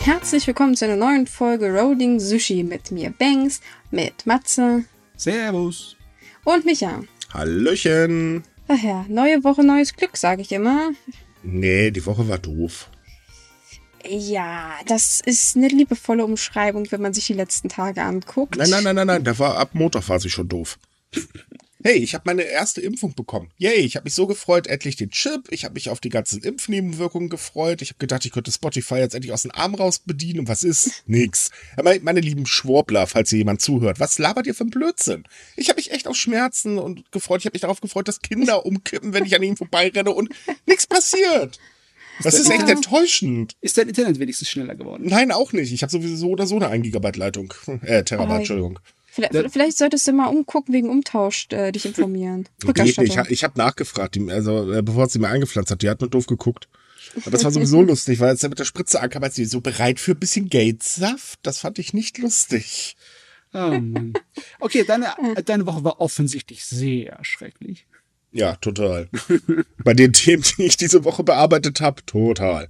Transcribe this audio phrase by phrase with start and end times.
[0.00, 3.60] Herzlich willkommen zu einer neuen Folge Rolling Sushi mit mir Banks,
[3.90, 4.84] mit Matze
[5.16, 5.96] Servus.
[6.44, 7.02] und Micha.
[7.34, 8.44] Hallöchen.
[8.68, 10.90] Ach ja, neue Woche, neues Glück, sage ich immer.
[11.42, 12.88] Nee, die Woche war doof.
[14.08, 18.56] Ja, das ist eine liebevolle Umschreibung, wenn man sich die letzten Tage anguckt.
[18.56, 20.78] Nein, nein, nein, nein, nein, da war ab Montag war sie schon doof.
[21.82, 23.50] Hey, ich habe meine erste Impfung bekommen.
[23.56, 25.48] Yay, ich habe mich so gefreut, endlich den Chip.
[25.50, 27.80] Ich habe mich auf die ganzen Impfnebenwirkungen gefreut.
[27.80, 30.40] Ich habe gedacht, ich könnte Spotify jetzt endlich aus dem Arm raus bedienen.
[30.40, 31.02] Und was ist?
[31.06, 31.50] Nix.
[31.76, 35.24] Aber meine lieben Schwurbler, falls hier jemand zuhört, was labert ihr für ein Blödsinn?
[35.56, 37.40] Ich habe mich echt auf Schmerzen und gefreut.
[37.40, 40.28] Ich habe mich darauf gefreut, dass Kinder umkippen, wenn ich an ihnen vorbeirenne und
[40.66, 41.58] nichts passiert.
[42.22, 43.56] Das ist echt enttäuschend.
[43.62, 45.06] Ist dein Internet wenigstens schneller geworden?
[45.06, 45.72] Nein, auch nicht.
[45.72, 47.54] Ich habe sowieso oder so eine 1 Gigabyte Leitung.
[47.82, 48.40] Äh, Terabyte.
[48.40, 48.78] Entschuldigung.
[49.28, 52.48] Vielleicht, vielleicht solltest du mal umgucken, wegen Umtausch äh, dich informieren.
[52.60, 52.98] Geht nicht.
[52.98, 56.26] Ich, ich habe nachgefragt, also äh, bevor sie mir eingepflanzt hat, die hat nur doof
[56.26, 56.68] geguckt.
[57.22, 59.60] Aber das war sowieso lustig, weil als er mit der Spritze ankam, als sie so
[59.60, 61.40] bereit für ein bisschen Geldsaft.
[61.42, 62.96] Das fand ich nicht lustig.
[63.52, 64.12] Oh Mann.
[64.60, 67.86] Okay, deine, deine Woche war offensichtlich sehr schrecklich.
[68.32, 69.08] Ja, total.
[69.82, 72.68] Bei den Themen, die ich diese Woche bearbeitet habe, total.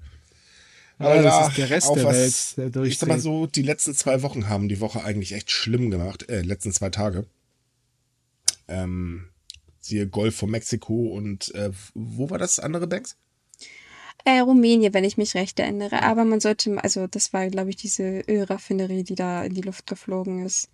[1.00, 3.46] Aber das ja, ist der Rest auch der was- Welt, der Ich sag mal so,
[3.46, 6.28] die letzten zwei Wochen haben die Woche eigentlich echt schlimm gemacht.
[6.28, 7.26] Äh, letzten zwei Tage.
[8.68, 9.28] Ähm,
[9.80, 13.16] siehe Golf von Mexiko und äh, wo war das andere Banks?
[14.24, 16.02] Äh, Rumänien, wenn ich mich recht erinnere.
[16.02, 19.86] Aber man sollte, also das war, glaube ich, diese Ölraffinerie, die da in die Luft
[19.86, 20.68] geflogen ist.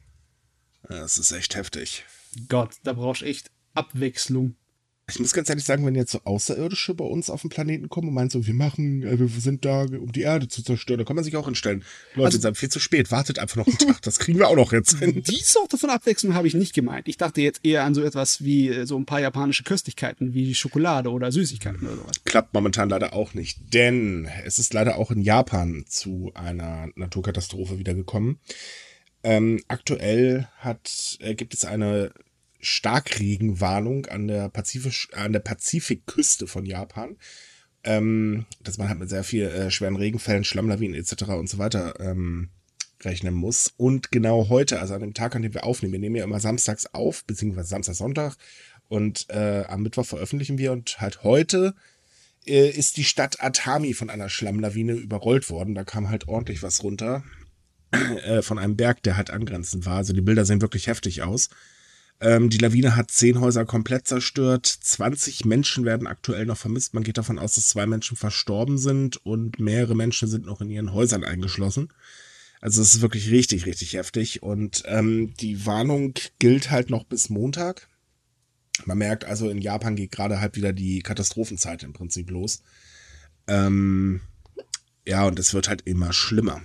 [0.89, 2.05] Das ist echt heftig.
[2.49, 4.57] Gott, da brauchst du echt Abwechslung.
[5.09, 8.09] Ich muss ganz ehrlich sagen, wenn jetzt so Außerirdische bei uns auf den Planeten kommen
[8.09, 11.05] und meinen so, wir machen, äh, wir sind da, um die Erde zu zerstören, da
[11.05, 11.85] kann man sich auch hinstellen.
[12.17, 14.57] Leute, Also- also, viel zu spät, wartet einfach noch einen Tag, das kriegen wir auch
[14.57, 15.23] noch jetzt hin.
[15.23, 17.07] Die Sorte von Abwechslung habe ich nicht gemeint.
[17.07, 20.57] Ich dachte jetzt eher an so etwas wie äh, so ein paar japanische Köstlichkeiten wie
[20.57, 22.17] Schokolade oder Süßigkeiten oder sowas.
[22.25, 27.79] Klappt momentan leider auch nicht, denn es ist leider auch in Japan zu einer Naturkatastrophe
[27.79, 28.41] wiedergekommen.
[29.23, 32.11] Ähm, aktuell hat, äh, gibt es eine
[32.61, 37.17] Starkregenwarnung an der, Pazifisch, an der Pazifikküste von Japan.
[37.85, 41.23] Ähm, dass man halt mit sehr viel äh, schweren Regenfällen, Schlammlawinen etc.
[41.29, 42.49] und so weiter ähm,
[43.03, 43.73] rechnen muss.
[43.77, 46.41] Und genau heute, also an dem Tag, an dem wir aufnehmen, wir nehmen ja immer
[46.41, 48.37] samstags auf, beziehungsweise Samstag, Sonntag.
[48.89, 51.75] Und äh, am Mittwoch veröffentlichen wir und halt heute
[52.47, 55.75] äh, ist die Stadt Atami von einer Schlammlawine überrollt worden.
[55.75, 57.25] Da kam halt ordentlich was runter
[57.91, 59.97] äh, von einem Berg, der halt angrenzend war.
[59.97, 61.51] Also die Bilder sehen wirklich heftig aus.
[62.21, 64.67] Ähm, die Lawine hat zehn Häuser komplett zerstört.
[64.67, 66.95] 20 Menschen werden aktuell noch vermisst.
[66.95, 70.71] Man geht davon aus, dass zwei Menschen verstorben sind und mehrere Menschen sind noch in
[70.71, 71.89] ihren Häusern eingeschlossen.
[72.61, 74.43] Also es ist wirklich richtig, richtig heftig.
[74.43, 77.89] Und ähm, die Warnung gilt halt noch bis Montag.
[78.85, 82.63] Man merkt also, in Japan geht gerade halt wieder die Katastrophenzeit im Prinzip los.
[83.47, 84.21] Ähm,
[85.07, 86.63] ja, und es wird halt immer schlimmer.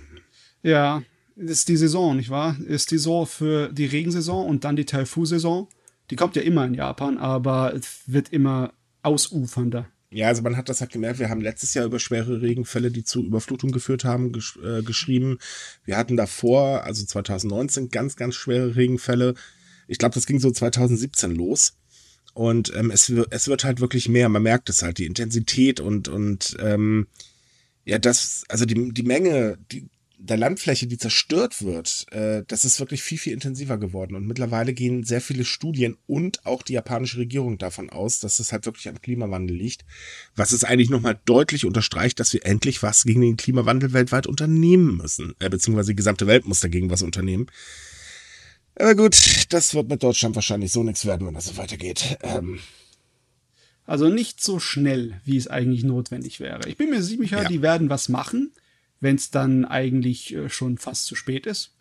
[0.62, 1.02] Ja,
[1.36, 2.56] ist die Saison, nicht wahr?
[2.66, 5.68] Ist die Saison für die Regensaison und dann die Taifu-Saison.
[6.10, 8.72] Die kommt ja immer in Japan, aber es wird immer
[9.02, 9.88] ausufernder.
[10.10, 13.02] Ja, also man hat das halt gemerkt, wir haben letztes Jahr über schwere Regenfälle, die
[13.02, 15.38] zu Überflutung geführt haben, gesch äh, geschrieben.
[15.84, 19.34] Wir hatten davor, also 2019, ganz, ganz schwere Regenfälle.
[19.88, 21.78] Ich glaube, das ging so 2017 los.
[22.34, 24.28] Und ähm, es, es wird halt wirklich mehr.
[24.28, 27.06] Man merkt es halt, die Intensität und, und ähm,
[27.84, 29.88] ja, das, also die, die Menge die,
[30.24, 34.14] der Landfläche, die zerstört wird, äh, das ist wirklich viel, viel intensiver geworden.
[34.14, 38.52] Und mittlerweile gehen sehr viele Studien und auch die japanische Regierung davon aus, dass es
[38.52, 39.84] halt wirklich am Klimawandel liegt.
[40.36, 44.96] Was es eigentlich nochmal deutlich unterstreicht, dass wir endlich was gegen den Klimawandel weltweit unternehmen
[44.96, 45.34] müssen.
[45.40, 47.46] Äh, beziehungsweise die gesamte Welt muss dagegen was unternehmen.
[48.76, 52.16] Aber gut, das wird mit Deutschland wahrscheinlich so nichts werden, wenn das so weitergeht.
[52.22, 52.60] Ähm,
[53.84, 56.68] Also nicht so schnell, wie es eigentlich notwendig wäre.
[56.68, 57.48] Ich bin mir sicher, Ja.
[57.48, 58.52] die werden was machen,
[59.02, 61.74] wenn es dann eigentlich äh, schon fast zu spät ist.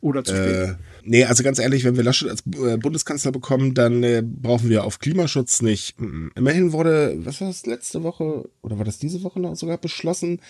[0.00, 0.54] Oder zu spät.
[0.54, 4.68] Äh, nee, also ganz ehrlich, wenn wir Laschet als äh, Bundeskanzler bekommen, dann äh, brauchen
[4.68, 5.98] wir auf Klimaschutz nicht.
[6.00, 9.78] Mm, Immerhin wurde, was war das letzte Woche oder war das diese Woche noch sogar
[9.78, 10.40] beschlossen,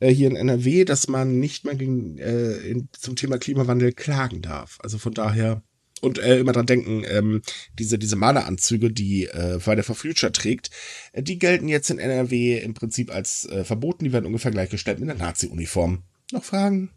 [0.00, 4.42] äh, hier in NRW, dass man nicht mehr gegen, äh, in, zum Thema Klimawandel klagen
[4.42, 4.78] darf.
[4.82, 5.62] Also von daher.
[6.06, 7.42] Und äh, immer dran denken, ähm,
[7.80, 10.70] diese, diese Maleranzüge, die äh, Friday for Future trägt,
[11.12, 14.04] äh, die gelten jetzt in NRW im Prinzip als äh, verboten.
[14.04, 16.04] Die werden ungefähr gleichgestellt mit der Nazi-Uniform.
[16.30, 16.90] Noch Fragen?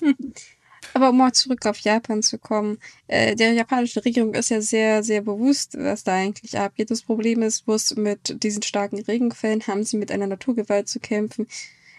[0.94, 2.78] Aber um mal zurück auf Japan zu kommen,
[3.08, 6.90] äh, der japanischen Regierung ist ja sehr, sehr bewusst, was da eigentlich abgeht.
[6.90, 11.46] Das Problem ist, bloß mit diesen starken Regenfällen haben sie mit einer Naturgewalt zu kämpfen,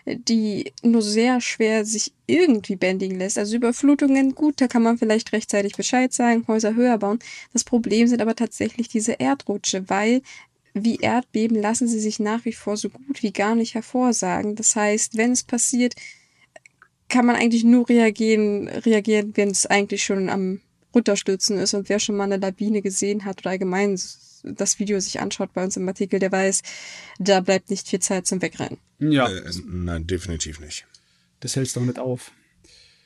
[0.05, 3.37] die nur sehr schwer sich irgendwie bändigen lässt.
[3.37, 7.19] Also Überflutungen, gut, da kann man vielleicht rechtzeitig Bescheid sagen, Häuser höher bauen.
[7.53, 10.21] Das Problem sind aber tatsächlich diese Erdrutsche, weil
[10.73, 14.55] wie Erdbeben lassen sie sich nach wie vor so gut wie gar nicht hervorsagen.
[14.55, 15.95] Das heißt, wenn es passiert,
[17.09, 20.61] kann man eigentlich nur reagieren, reagieren, wenn es eigentlich schon am
[20.95, 23.99] runterstürzen ist und wer schon mal eine Lawine gesehen hat oder allgemein
[24.43, 26.61] das Video sich anschaut bei uns im Artikel, der weiß,
[27.19, 28.77] da bleibt nicht viel Zeit zum Wegrennen.
[28.99, 29.29] Ja.
[29.29, 30.85] Äh, nein, definitiv nicht.
[31.39, 32.31] Das hältst doch nicht auf.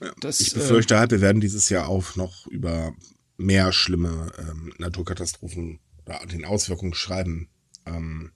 [0.01, 0.13] Ja.
[0.19, 2.93] Das, ich befürchte äh, halt, wir werden dieses Jahr auch noch über
[3.37, 7.49] mehr schlimme ähm, Naturkatastrophen oder den Auswirkungen schreiben.
[7.85, 8.31] Ähm,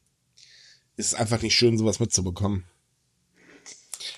[0.96, 2.66] ist einfach nicht schön, sowas mitzubekommen.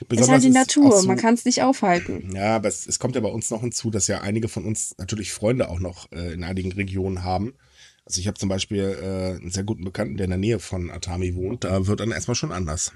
[0.08, 2.36] Besonders ist halt die Natur, so, man kann es nicht aufhalten.
[2.36, 4.96] Ja, aber es, es, kommt ja bei uns noch hinzu, dass ja einige von uns
[4.98, 7.54] natürlich Freunde auch noch äh, in einigen Regionen haben.
[8.06, 10.90] Also ich habe zum Beispiel äh, einen sehr guten Bekannten, der in der Nähe von
[10.90, 11.64] Atami wohnt.
[11.64, 12.92] Da wird dann erstmal schon anders.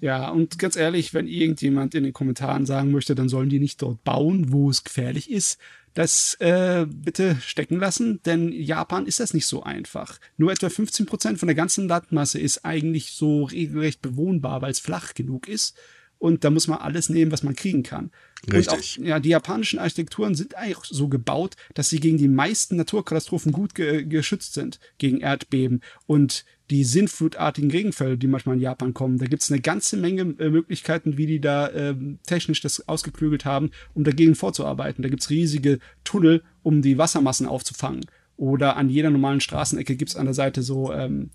[0.00, 3.80] Ja, und ganz ehrlich, wenn irgendjemand in den Kommentaren sagen möchte, dann sollen die nicht
[3.80, 5.58] dort bauen, wo es gefährlich ist,
[5.94, 10.18] das äh, bitte stecken lassen, denn Japan ist das nicht so einfach.
[10.36, 14.80] Nur etwa 15 Prozent von der ganzen Landmasse ist eigentlich so regelrecht bewohnbar, weil es
[14.80, 15.76] flach genug ist
[16.18, 18.10] und da muss man alles nehmen, was man kriegen kann.
[18.52, 18.98] Richtig.
[19.00, 23.52] Auch, ja, die japanischen Architekturen sind eigentlich so gebaut, dass sie gegen die meisten Naturkatastrophen
[23.52, 29.18] gut ge geschützt sind, gegen Erdbeben und die sinnflutartigen Regenfälle, die manchmal in Japan kommen.
[29.18, 31.94] Da gibt es eine ganze Menge äh, Möglichkeiten, wie die da äh,
[32.26, 35.02] technisch das ausgeklügelt haben, um dagegen vorzuarbeiten.
[35.02, 38.06] Da gibt es riesige Tunnel, um die Wassermassen aufzufangen.
[38.36, 41.30] Oder an jeder normalen Straßenecke gibt es an der Seite so, ähm,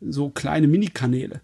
[0.00, 1.40] so kleine Minikanäle.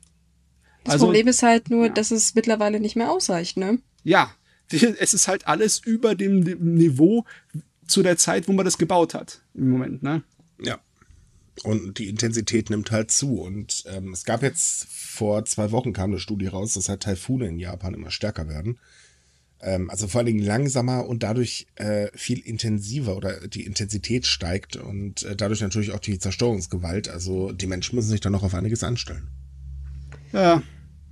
[0.85, 1.93] Das also, Problem ist halt nur, ja.
[1.93, 3.79] dass es mittlerweile nicht mehr ausreicht, ne?
[4.05, 4.33] Ja,
[4.73, 7.25] es ist halt alles über dem Niveau
[7.87, 10.23] zu der Zeit, wo man das gebaut hat im Moment, ne?
[10.61, 10.79] Ja.
[11.65, 13.41] Und die Intensität nimmt halt zu.
[13.41, 17.47] Und ähm, es gab jetzt vor zwei Wochen kam eine Studie raus, dass halt Taifune
[17.47, 18.79] in Japan immer stärker werden.
[19.61, 24.77] Ähm, also vor allen Dingen langsamer und dadurch äh, viel intensiver oder die Intensität steigt
[24.77, 27.09] und äh, dadurch natürlich auch die Zerstörungsgewalt.
[27.09, 29.29] Also die Menschen müssen sich dann noch auf einiges anstellen.
[30.33, 30.63] Ja.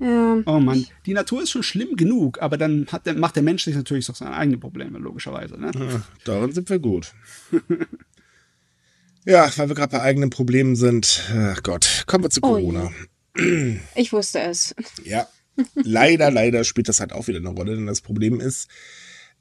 [0.01, 0.43] Ja.
[0.47, 3.65] Oh Mann, die Natur ist schon schlimm genug, aber dann hat der, macht der Mensch
[3.65, 5.61] sich natürlich auch seine eigenen Probleme, logischerweise.
[5.61, 5.71] Ne?
[5.75, 7.13] Ja, darin sind wir gut.
[9.27, 11.23] ja, weil wir gerade bei eigenen Problemen sind.
[11.35, 12.91] Ach Gott, kommen wir zu oh Corona.
[13.39, 13.43] Oh,
[13.95, 14.75] ich wusste es.
[15.05, 15.29] Ja,
[15.75, 18.69] leider, leider spielt das halt auch wieder eine Rolle, denn das Problem ist,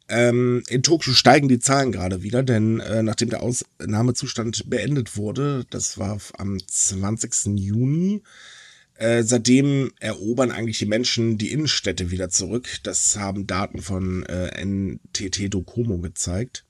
[0.10, 5.66] ähm, in Tokio steigen die Zahlen gerade wieder, denn äh, nachdem der Ausnahmezustand beendet wurde,
[5.70, 7.58] das war am 20.
[7.58, 8.24] Juni,
[9.00, 12.68] äh, seitdem erobern eigentlich die Menschen die Innenstädte wieder zurück.
[12.84, 16.66] Das haben Daten von äh, NTT Docomo gezeigt.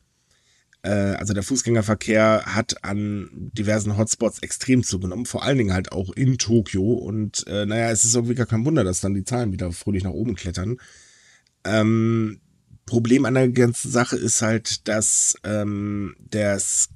[0.84, 6.12] Äh, also der Fußgängerverkehr hat an diversen Hotspots extrem zugenommen, vor allen Dingen halt auch
[6.12, 6.94] in Tokio.
[6.94, 10.04] Und äh, naja, es ist irgendwie gar kein Wunder, dass dann die Zahlen wieder fröhlich
[10.04, 10.78] nach oben klettern.
[11.64, 12.42] Ähm,
[12.86, 16.90] Problem an der ganzen Sache ist halt, dass ähm, das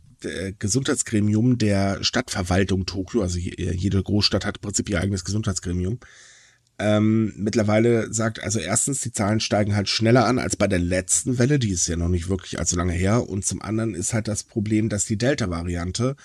[0.59, 5.99] Gesundheitsgremium der Stadtverwaltung Tokio, also jede Großstadt hat im Prinzip ihr eigenes Gesundheitsgremium,
[6.79, 11.37] ähm, mittlerweile sagt, also erstens, die Zahlen steigen halt schneller an als bei der letzten
[11.37, 13.29] Welle, die ist ja noch nicht wirklich allzu lange her.
[13.29, 16.15] Und zum anderen ist halt das Problem, dass die Delta-Variante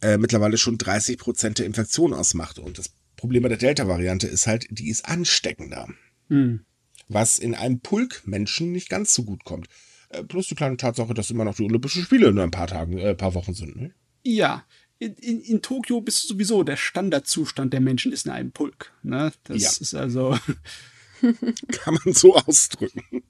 [0.00, 2.58] äh, mittlerweile schon 30 Prozent der Infektion ausmacht.
[2.58, 5.88] Und das Problem bei der Delta-Variante ist halt, die ist ansteckender.
[6.28, 6.60] Hm.
[7.08, 9.66] Was in einem Pulk Menschen nicht ganz so gut kommt.
[10.10, 12.98] Äh, plus die kleine Tatsache, dass immer noch die Olympischen Spiele in ein paar Tagen,
[12.98, 13.76] äh, paar Wochen sind.
[13.76, 13.92] Ne?
[14.22, 14.64] Ja,
[14.98, 18.92] in, in, in Tokio bist du sowieso der Standardzustand der Menschen ist in einem Pulk.
[19.02, 19.32] Ne?
[19.44, 19.70] Das ja.
[19.80, 20.38] ist also.
[21.72, 23.22] Kann man so ausdrücken.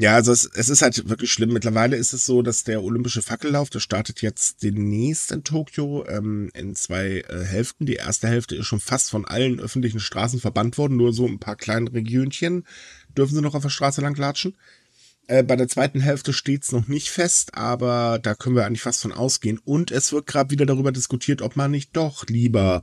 [0.00, 1.52] Ja, also es, es ist halt wirklich schlimm.
[1.52, 6.50] Mittlerweile ist es so, dass der olympische Fackellauf, der startet jetzt demnächst in Tokio ähm,
[6.54, 7.84] in zwei äh, Hälften.
[7.84, 10.96] Die erste Hälfte ist schon fast von allen öffentlichen Straßen verbannt worden.
[10.96, 12.64] Nur so ein paar kleine Regionchen
[13.16, 14.56] dürfen sie noch auf der Straße lang latschen.
[15.28, 19.02] Äh, bei der zweiten Hälfte steht's noch nicht fest, aber da können wir eigentlich fast
[19.02, 19.60] von ausgehen.
[19.62, 22.82] Und es wird gerade wieder darüber diskutiert, ob man nicht doch lieber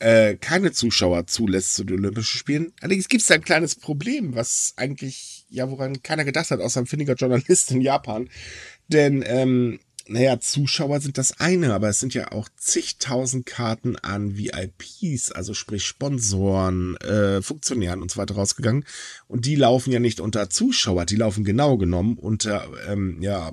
[0.00, 2.72] äh, keine Zuschauer zulässt zu den Olympischen Spielen.
[2.80, 6.80] Allerdings gibt es da ein kleines Problem, was eigentlich, ja, woran keiner gedacht hat, außer
[6.80, 8.28] ein findiger Journalist in Japan.
[8.88, 9.78] Denn ähm,
[10.08, 15.54] naja, Zuschauer sind das eine, aber es sind ja auch zigtausend Karten an VIPs, also
[15.54, 18.84] sprich Sponsoren, äh, Funktionären und so weiter rausgegangen.
[19.28, 23.52] Und die laufen ja nicht unter Zuschauer, die laufen genau genommen unter, ähm, ja,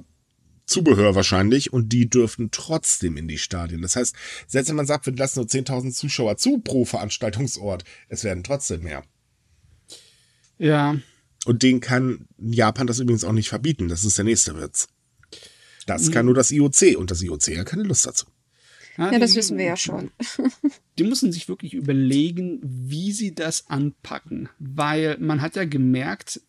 [0.65, 3.81] Zubehör wahrscheinlich und die dürften trotzdem in die Stadien.
[3.81, 4.15] Das heißt,
[4.45, 8.83] selbst wenn man sagt, wir lassen nur 10.000 Zuschauer zu pro Veranstaltungsort, es werden trotzdem
[8.83, 9.03] mehr.
[10.59, 10.95] Ja.
[11.45, 13.87] Und den kann Japan das übrigens auch nicht verbieten.
[13.87, 14.87] Das ist der nächste Witz.
[15.89, 18.25] Das kann nur das IOC und das IOC hat keine Lust dazu.
[18.97, 20.11] Ja, das wissen wir ja schon.
[20.97, 26.41] Die müssen sich wirklich überlegen, wie sie das anpacken, weil man hat ja gemerkt,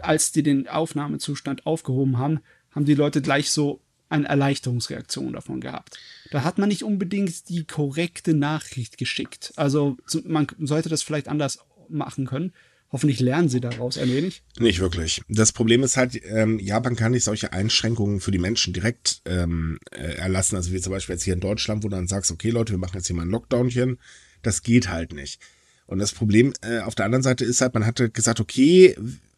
[0.00, 2.40] als die den Aufnahmezustand aufgehoben haben,
[2.70, 5.98] haben die Leute gleich so eine Erleichterungsreaktion davon gehabt.
[6.30, 9.52] Da hat man nicht unbedingt die korrekte Nachricht geschickt.
[9.56, 12.52] Also man sollte das vielleicht anders machen können.
[12.92, 14.42] Hoffentlich lernen sie daraus ein wenig.
[14.58, 15.22] Nicht wirklich.
[15.28, 19.78] Das Problem ist halt, ähm, Japan kann nicht solche Einschränkungen für die Menschen direkt ähm,
[19.90, 20.56] äh, erlassen.
[20.56, 22.78] Also wie zum Beispiel jetzt hier in Deutschland, wo du dann sagst, okay Leute, wir
[22.78, 23.98] machen jetzt hier mal ein Lockdownchen.
[24.42, 25.40] Das geht halt nicht.
[25.86, 28.94] Und das Problem äh, auf der anderen Seite ist halt, man hatte gesagt, okay,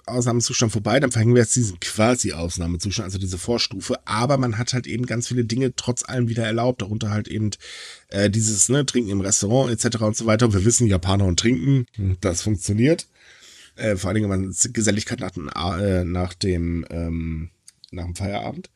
[0.07, 3.99] Ausnahmezustand vorbei, dann verhängen wir jetzt diesen quasi Ausnahmezustand, also diese Vorstufe.
[4.05, 7.51] Aber man hat halt eben ganz viele Dinge trotz allem wieder erlaubt, darunter halt eben
[8.09, 10.03] äh, dieses ne, Trinken im Restaurant etc.
[10.03, 10.47] und so weiter.
[10.47, 11.87] Und wir wissen, Japaner und Trinken,
[12.21, 13.07] das funktioniert.
[13.77, 17.51] Äh, vor allen Dingen, man Geselligkeit nach, dem, äh, nach dem ähm,
[17.91, 18.71] nach dem Feierabend.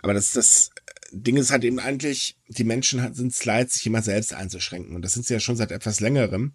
[0.00, 0.70] Aber das, das
[1.12, 4.94] Ding ist halt eben eigentlich, die Menschen sind es leid, sich immer selbst einzuschränken.
[4.96, 6.52] Und das sind sie ja schon seit etwas längerem.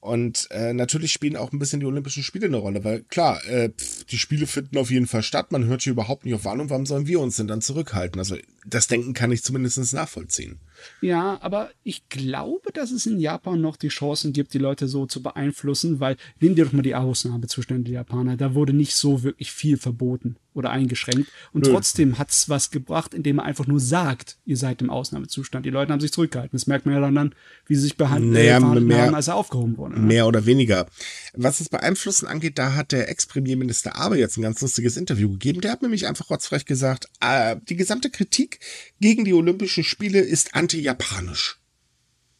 [0.00, 3.70] Und äh, natürlich spielen auch ein bisschen die Olympischen Spiele eine Rolle, weil klar, äh,
[3.70, 5.50] pf, die Spiele finden auf jeden Fall statt.
[5.50, 8.20] Man hört hier überhaupt nicht auf Warnung, warum sollen wir uns denn dann zurückhalten?
[8.20, 8.36] Also
[8.68, 10.58] das Denken kann ich zumindest nachvollziehen.
[11.00, 15.06] Ja, aber ich glaube, dass es in Japan noch die Chancen gibt, die Leute so
[15.06, 18.36] zu beeinflussen, weil nimm dir doch mal die Ausnahmezustände der Japaner.
[18.36, 21.30] Da wurde nicht so wirklich viel verboten oder eingeschränkt.
[21.52, 21.70] Und Nö.
[21.70, 25.66] trotzdem hat's was gebracht, indem man einfach nur sagt, ihr seid im Ausnahmezustand.
[25.66, 26.56] Die Leute haben sich zurückgehalten.
[26.56, 27.34] Das merkt man ja dann,
[27.66, 30.00] wie sie sich behandeln, naja, mehr, haben, als er aufgehoben wurde.
[30.00, 30.06] Ne?
[30.06, 30.86] Mehr oder weniger.
[31.34, 35.60] Was das Beeinflussen angeht, da hat der Ex-Premierminister Aber jetzt ein ganz lustiges Interview gegeben.
[35.60, 38.55] Der hat nämlich einfach rotzfrech gesagt, äh, die gesamte Kritik
[39.00, 41.58] gegen die Olympischen Spiele ist anti-japanisch.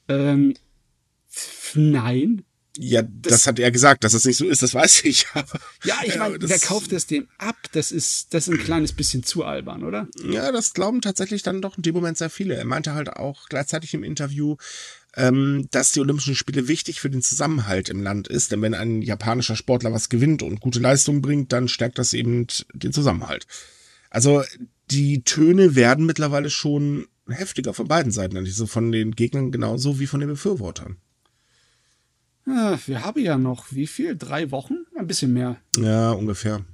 [0.08, 0.54] Ähm,
[1.74, 2.44] nein.
[2.78, 5.26] Ja, das, das, hat er gesagt, dass das nicht so ist, das weiß ich.
[5.84, 7.56] ja, ich meine, wer kauft das dem ab?
[7.72, 10.08] Das ist, das ist ein kleines bisschen zu albern, oder?
[10.22, 12.54] Ja, das glauben tatsächlich dann doch in dem Moment sehr viele.
[12.54, 14.56] Er meinte halt auch gleichzeitig im Interview,
[15.16, 18.52] ähm, dass die Olympischen Spiele wichtig für den Zusammenhalt im Land ist.
[18.52, 22.46] Denn wenn ein japanischer Sportler was gewinnt und gute Leistung bringt, dann stärkt das eben
[22.74, 23.46] den Zusammenhalt.
[24.10, 24.42] Also
[24.90, 30.06] die Töne werden mittlerweile schon heftiger von beiden Seiten, also von den Gegnern genauso wie
[30.06, 30.96] von den Befürwortern.
[32.46, 34.16] Ja, wir haben ja noch wie viel?
[34.16, 34.86] Drei Wochen?
[34.96, 35.56] Ein bisschen mehr.
[35.76, 36.64] Ja, ungefähr.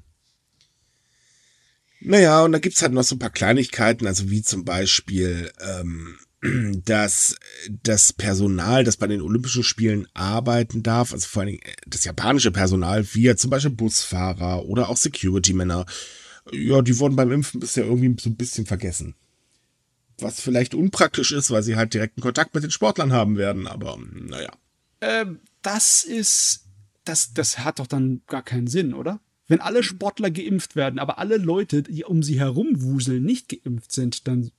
[2.01, 6.19] Naja, und da gibt's halt noch so ein paar Kleinigkeiten, also wie zum Beispiel, ähm,
[6.85, 7.37] dass
[7.83, 12.51] das Personal, das bei den Olympischen Spielen arbeiten darf, also vor allen Dingen das japanische
[12.51, 15.87] Personal, wie ja zum Beispiel Busfahrer oder auch Security-Männer,
[16.51, 19.15] ja, die wurden beim Impfen bisher irgendwie so ein bisschen vergessen.
[20.19, 23.99] Was vielleicht unpraktisch ist, weil sie halt direkten Kontakt mit den Sportlern haben werden, aber
[23.99, 24.53] naja.
[25.01, 26.67] Ähm, das ist,
[27.05, 29.21] das, das hat doch dann gar keinen Sinn, oder?
[29.49, 33.93] Wenn alle Sportler geimpft werden, aber alle Leute, die um sie herum wuseln, nicht geimpft
[33.93, 34.51] sind, dann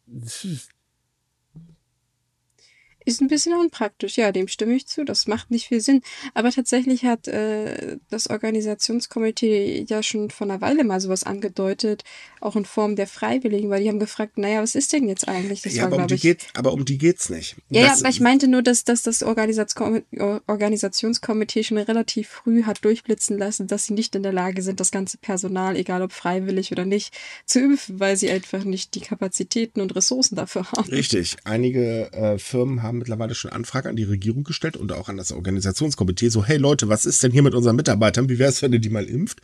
[3.06, 5.06] ist ein bisschen unpraktisch, ja, dem stimme ich zu.
[5.06, 6.02] Das macht nicht viel Sinn.
[6.34, 12.04] Aber tatsächlich hat äh, das Organisationskomitee ja schon vor einer Weile mal sowas angedeutet,
[12.42, 15.62] auch in Form der Freiwilligen, weil die haben gefragt, naja, was ist denn jetzt eigentlich?
[15.62, 17.56] Das ja, war, aber, um die geht, aber um die geht's nicht.
[17.70, 22.84] Ja, das, ja, aber ich meinte nur, dass, dass das Organisationskomitee schon relativ früh hat
[22.84, 26.72] durchblitzen lassen, dass sie nicht in der Lage sind, das ganze Personal, egal ob freiwillig
[26.72, 27.14] oder nicht,
[27.46, 30.90] zu impfen, weil sie einfach nicht die Kapazitäten und Ressourcen dafür haben.
[30.90, 31.38] Richtig.
[31.44, 35.18] Einige äh, Firmen haben haben mittlerweile schon Anfrage an die Regierung gestellt und auch an
[35.18, 36.30] das Organisationskomitee.
[36.30, 38.30] So, hey Leute, was ist denn hier mit unseren Mitarbeitern?
[38.30, 39.42] Wie wäre es, wenn ihr die mal impft?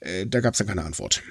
[0.00, 1.22] Äh, da gab es dann keine Antwort.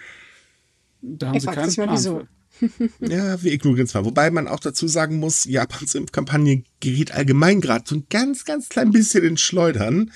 [1.01, 1.89] Da haben ich sie keinen Plan.
[1.91, 2.23] Wieso.
[3.01, 4.05] ja, wir ignorieren es mal.
[4.05, 8.69] Wobei man auch dazu sagen muss, Japans Impfkampagne geriet allgemein gerade so ein ganz, ganz
[8.69, 10.11] klein bisschen in Schleudern.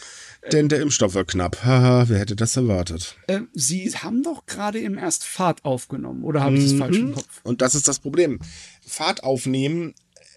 [0.54, 1.66] Denn der Impfstoff war knapp.
[1.66, 3.18] Haha, wer hätte das erwartet?
[3.28, 6.78] Äh, Sie haben doch gerade im erst Fahrt aufgenommen, oder habe ich das mhm.
[6.78, 7.42] falsch im Kopf?
[7.44, 8.40] Und das ist das Problem.
[8.88, 9.94] Fahrt aufnehmen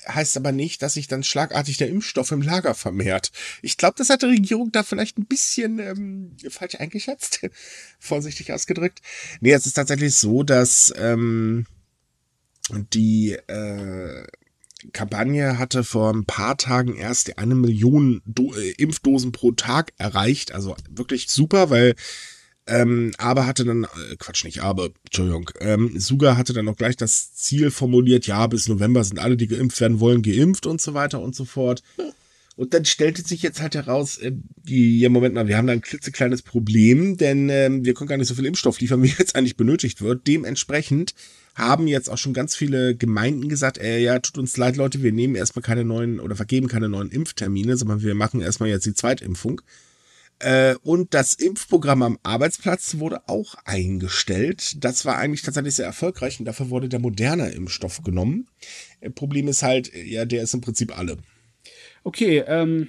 [0.09, 3.30] heißt aber nicht, dass sich dann schlagartig der Impfstoff im Lager vermehrt.
[3.62, 7.40] Ich glaube, das hat die Regierung da vielleicht ein bisschen ähm, falsch eingeschätzt,
[7.99, 9.00] vorsichtig ausgedrückt.
[9.40, 11.66] Nee, es ist tatsächlich so, dass ähm,
[12.71, 14.25] die äh,
[14.92, 20.52] Kampagne hatte vor ein paar Tagen erst eine Million Do äh, Impfdosen pro Tag erreicht.
[20.52, 21.94] Also wirklich super, weil
[22.66, 26.97] ähm, aber hatte dann, äh, Quatsch nicht, aber, Entschuldigung, ähm, Suga hatte dann auch gleich
[26.97, 30.95] das Ziel formuliert, ja, bis November sind alle, die geimpft werden wollen, geimpft und so
[30.95, 31.83] weiter und so fort.
[32.54, 35.73] Und dann stellte sich jetzt halt heraus, äh, die, ja, Moment mal, wir haben da
[35.73, 39.35] ein klitzekleines Problem, denn ähm, wir können gar nicht so viel Impfstoff liefern, wie jetzt
[39.35, 40.26] eigentlich benötigt wird.
[40.26, 41.14] Dementsprechend
[41.54, 45.12] haben jetzt auch schon ganz viele Gemeinden gesagt, äh, ja, tut uns leid, Leute, wir
[45.12, 48.95] nehmen erstmal keine neuen oder vergeben keine neuen Impftermine, sondern wir machen erstmal jetzt die
[48.95, 49.61] Zweitimpfung.
[50.42, 54.84] Äh, und das Impfprogramm am Arbeitsplatz wurde auch eingestellt.
[54.84, 58.49] Das war eigentlich tatsächlich sehr erfolgreich und dafür wurde der moderne Impfstoff genommen.
[59.00, 61.18] Äh, Problem ist halt, ja, der ist im Prinzip alle.
[62.02, 62.88] Okay, ähm,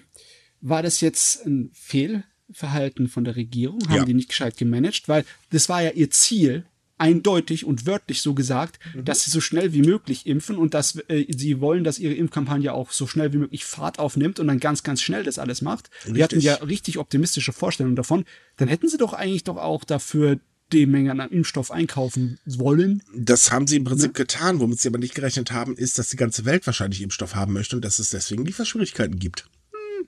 [0.62, 3.80] war das jetzt ein Fehlverhalten von der Regierung?
[3.88, 4.06] Haben ja.
[4.06, 5.08] die nicht gescheit gemanagt?
[5.08, 6.66] Weil das war ja ihr Ziel,
[7.04, 9.04] eindeutig und wörtlich so gesagt, mhm.
[9.04, 12.74] dass sie so schnell wie möglich impfen und dass äh, sie wollen, dass ihre Impfkampagne
[12.74, 15.90] auch so schnell wie möglich Fahrt aufnimmt und dann ganz, ganz schnell das alles macht.
[16.06, 16.16] Richtig.
[16.16, 18.24] Wir hatten ja richtig optimistische Vorstellungen davon.
[18.56, 20.40] Dann hätten sie doch eigentlich doch auch dafür
[20.72, 23.04] die Menge an Impfstoff einkaufen wollen.
[23.14, 24.24] Das haben sie im Prinzip ja.
[24.24, 24.62] getan.
[24.62, 27.76] Womit sie aber nicht gerechnet haben, ist, dass die ganze Welt wahrscheinlich Impfstoff haben möchte
[27.76, 29.50] und dass es deswegen Lieferschwierigkeiten gibt.
[29.72, 30.08] Hm.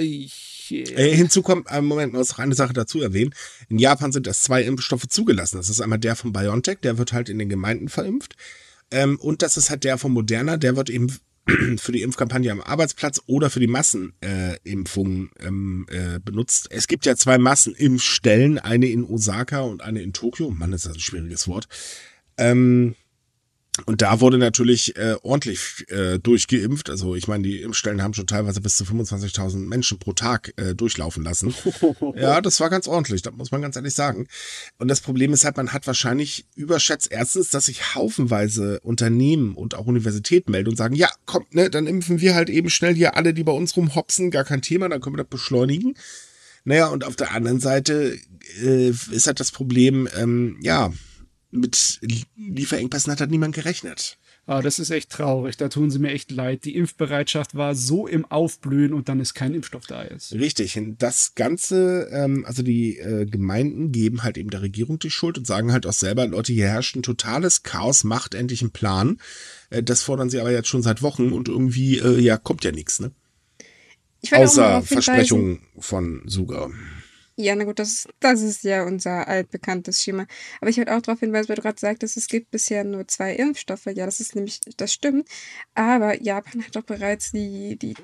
[0.00, 3.34] Ich, äh, hinzu kommt, äh, Moment, muss noch eine Sache dazu erwähnen.
[3.68, 5.56] In Japan sind erst zwei Impfstoffe zugelassen.
[5.56, 8.36] Das ist einmal der von BioNTech, der wird halt in den Gemeinden verimpft.
[8.90, 11.16] Ähm, und das ist halt der von Moderna, der wird eben
[11.78, 16.68] für die Impfkampagne am Arbeitsplatz oder für die Massenimpfung äh, ähm, äh, benutzt.
[16.70, 20.50] Es gibt ja zwei Massenimpfstellen, eine in Osaka und eine in Tokio.
[20.50, 21.68] Mann, ist das ein schwieriges Wort.
[22.36, 22.94] Ähm,
[23.86, 26.90] und da wurde natürlich äh, ordentlich äh, durchgeimpft.
[26.90, 30.74] Also ich meine, die Impfstellen haben schon teilweise bis zu 25.000 Menschen pro Tag äh,
[30.74, 31.54] durchlaufen lassen.
[32.16, 34.26] ja, das war ganz ordentlich, das muss man ganz ehrlich sagen.
[34.78, 39.74] Und das Problem ist halt, man hat wahrscheinlich überschätzt erstens, dass sich haufenweise Unternehmen und
[39.74, 43.16] auch Universitäten melden und sagen, ja, kommt, ne, dann impfen wir halt eben schnell hier
[43.16, 45.94] alle, die bei uns rumhopsen, gar kein Thema, dann können wir das beschleunigen.
[46.64, 48.18] Naja, und auf der anderen Seite
[48.62, 50.92] äh, ist halt das Problem, ähm, ja,
[51.50, 52.00] mit
[52.36, 54.18] Lieferengpässen hat halt niemand gerechnet.
[54.46, 55.56] Ah, das ist echt traurig.
[55.56, 56.64] Da tun sie mir echt leid.
[56.64, 60.32] Die Impfbereitschaft war so im Aufblühen und dann ist kein Impfstoff da ist.
[60.32, 60.76] Richtig.
[60.76, 65.38] Und das Ganze, ähm, also die äh, Gemeinden geben halt eben der Regierung die Schuld
[65.38, 69.18] und sagen halt auch selber, Leute, hier herrscht ein totales Chaos, macht endlich einen Plan.
[69.68, 72.72] Äh, das fordern sie aber jetzt schon seit Wochen und irgendwie, äh, ja, kommt ja
[72.72, 73.12] nichts, ne?
[74.32, 76.70] Außer Versprechungen von Suga.
[77.36, 80.26] Ja, na gut, das, das ist ja unser altbekanntes Schema.
[80.60, 83.34] Aber ich wollte auch darauf hinweisen, weil du gerade sagtest, es gibt bisher nur zwei
[83.34, 83.86] Impfstoffe.
[83.86, 85.26] Ja, das ist nämlich, das stimmt.
[85.74, 87.94] Aber Japan hat doch bereits die, die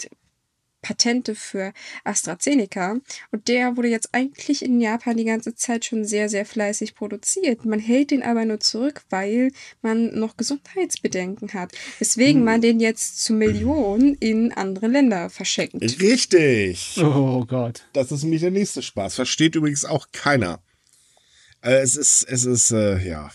[0.86, 1.72] Patente für
[2.04, 3.00] AstraZeneca.
[3.32, 7.64] Und der wurde jetzt eigentlich in Japan die ganze Zeit schon sehr, sehr fleißig produziert.
[7.64, 9.50] Man hält den aber nur zurück, weil
[9.82, 11.72] man noch Gesundheitsbedenken hat.
[11.98, 16.00] Weswegen man den jetzt zu Millionen in andere Länder verschenkt.
[16.00, 16.98] Richtig.
[17.02, 17.82] Oh Gott.
[17.92, 19.16] Das ist nämlich der nächste Spaß.
[19.16, 20.60] Versteht übrigens auch keiner.
[21.62, 23.30] Äh, es ist, es ist, äh, ja.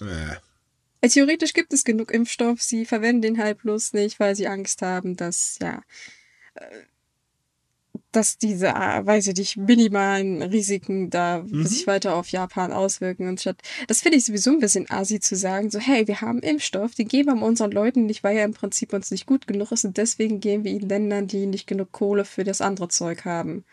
[0.00, 1.08] Äh.
[1.08, 5.16] Theoretisch gibt es genug Impfstoff, sie verwenden den halt bloß nicht, weil sie Angst haben,
[5.16, 5.82] dass, ja,
[8.14, 11.66] dass diese, weiß ich nicht, minimalen Risiken da mhm.
[11.66, 13.28] sich weiter auf Japan auswirken.
[13.28, 13.56] Und statt,
[13.88, 17.08] das finde ich sowieso ein bisschen asi zu sagen, so, hey, wir haben Impfstoff, den
[17.08, 19.96] geben wir unseren Leuten nicht, weil er im Prinzip uns nicht gut genug ist und
[19.96, 23.64] deswegen gehen wir in Ländern, die nicht genug Kohle für das andere Zeug haben.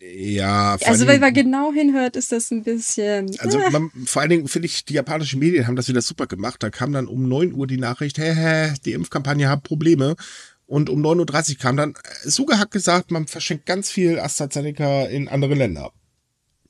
[0.00, 3.34] Ja, also wenn man genau hinhört, ist das ein bisschen.
[3.38, 6.62] Also man, vor allen Dingen finde ich, die japanischen Medien haben das wieder super gemacht.
[6.62, 10.16] Da kam dann um 9 Uhr die Nachricht, hä, hä, die Impfkampagne hat Probleme.
[10.66, 15.04] Und um 9.30 Uhr kam dann, äh, Suga hat gesagt, man verschenkt ganz viel AstraZeneca
[15.04, 15.92] in andere Länder.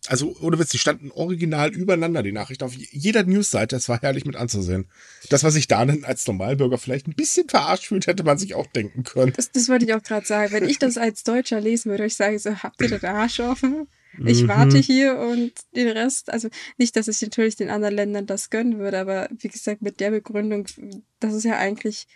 [0.07, 3.77] Also, ohne Witz, die standen original übereinander, die Nachricht auf jeder Newsseite.
[3.77, 4.87] Es war herrlich mit anzusehen.
[5.31, 8.67] Das, was sich da als Normalbürger vielleicht ein bisschen verarscht fühlt, hätte man sich auch
[8.67, 9.33] denken können.
[9.35, 10.53] Das, das wollte ich auch gerade sagen.
[10.53, 13.89] Wenn ich das als Deutscher lesen würde, ich sage so, habt ihr den Arsch offen?
[14.25, 14.49] Ich mhm.
[14.49, 18.79] warte hier und den Rest, also nicht, dass ich natürlich den anderen Ländern das gönnen
[18.79, 20.67] würde, aber wie gesagt, mit der Begründung,
[21.19, 22.07] das ist ja eigentlich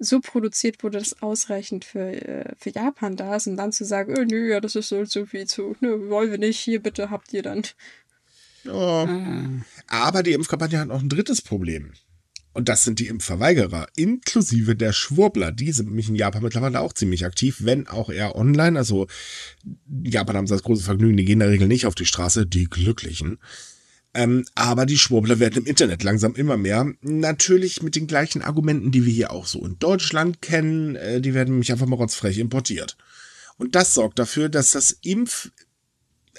[0.00, 4.14] so produziert wurde, dass ausreichend für, äh, für Japan da ist und dann zu sagen,
[4.18, 7.10] oh, nö, ja, das ist so zu viel zu, nö, wollen wir nicht, hier bitte
[7.10, 7.62] habt ihr dann.
[8.66, 9.06] Oh.
[9.06, 9.48] Ah.
[9.86, 11.92] Aber die Impfkampagne hat noch ein drittes Problem.
[12.52, 15.52] Und das sind die Impfverweigerer, inklusive der Schwurbler.
[15.52, 18.76] Die sind nämlich in Japan mittlerweile auch ziemlich aktiv, wenn auch eher online.
[18.76, 19.06] Also
[20.02, 22.46] Japan haben sie das große Vergnügen, die gehen in der Regel nicht auf die Straße,
[22.46, 23.38] die Glücklichen.
[24.12, 26.92] Ähm, aber die Schwurbler werden im Internet langsam immer mehr.
[27.00, 30.96] Natürlich mit den gleichen Argumenten, die wir hier auch so in Deutschland kennen.
[30.96, 32.96] Äh, die werden nämlich einfach mal rotzfrech importiert.
[33.56, 35.50] Und das sorgt dafür, dass das Impf,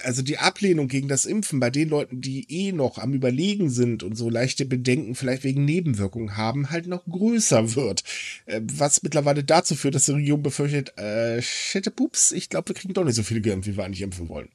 [0.03, 4.03] also die Ablehnung gegen das Impfen bei den Leuten, die eh noch am Überlegen sind
[4.03, 8.03] und so leichte Bedenken vielleicht wegen Nebenwirkungen haben, halt noch größer wird.
[8.47, 12.75] Äh, was mittlerweile dazu führt, dass die Regierung befürchtet, äh, shit, pups, ich glaube, wir
[12.75, 14.49] kriegen doch nicht so viele geimpft, wie wir eigentlich impfen wollen.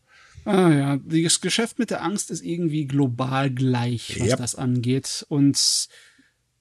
[0.47, 4.39] Ah ja, das Geschäft mit der Angst ist irgendwie global gleich, was yep.
[4.39, 5.27] das angeht.
[5.29, 5.89] Und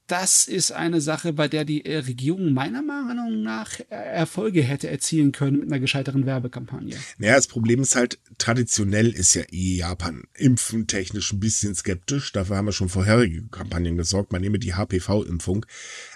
[0.08, 5.60] das ist eine Sache, bei der die Regierung meiner Meinung nach Erfolge hätte erzielen können
[5.60, 6.98] mit einer gescheiteren Werbekampagne.
[7.19, 12.32] Naja, das Problem ist halt, traditionell ist ja eh Japan impfentechnisch ein bisschen skeptisch.
[12.32, 14.32] Dafür haben wir schon vorherige Kampagnen gesorgt.
[14.32, 15.65] Man nehme die HPV-Impfung.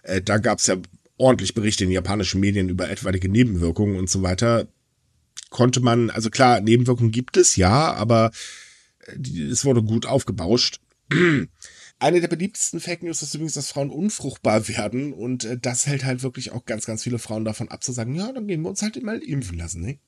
[0.01, 0.77] Äh, da gab es ja
[1.17, 4.67] ordentlich Berichte in japanischen Medien über etwaige Nebenwirkungen und so weiter
[5.49, 8.31] konnte man, also klar, Nebenwirkungen gibt es, ja, aber
[9.05, 10.79] äh, es wurde gut aufgebauscht.
[12.01, 16.05] Eine der beliebtesten Fake News ist übrigens, dass Frauen unfruchtbar werden und äh, das hält
[16.05, 18.69] halt wirklich auch ganz, ganz viele Frauen davon ab zu sagen, ja, dann gehen wir
[18.69, 19.99] uns halt immer impfen lassen, ne?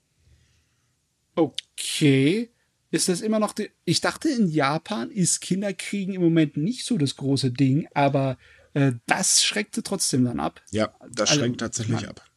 [1.35, 2.49] Okay.
[2.91, 6.97] ist das immer noch, die, ich dachte, in Japan ist Kinderkriegen im Moment nicht so
[6.97, 8.37] das große Ding, aber
[8.73, 10.61] äh, das schreckte trotzdem dann ab.
[10.71, 12.30] Ja, das also, schränkt tatsächlich man, ab.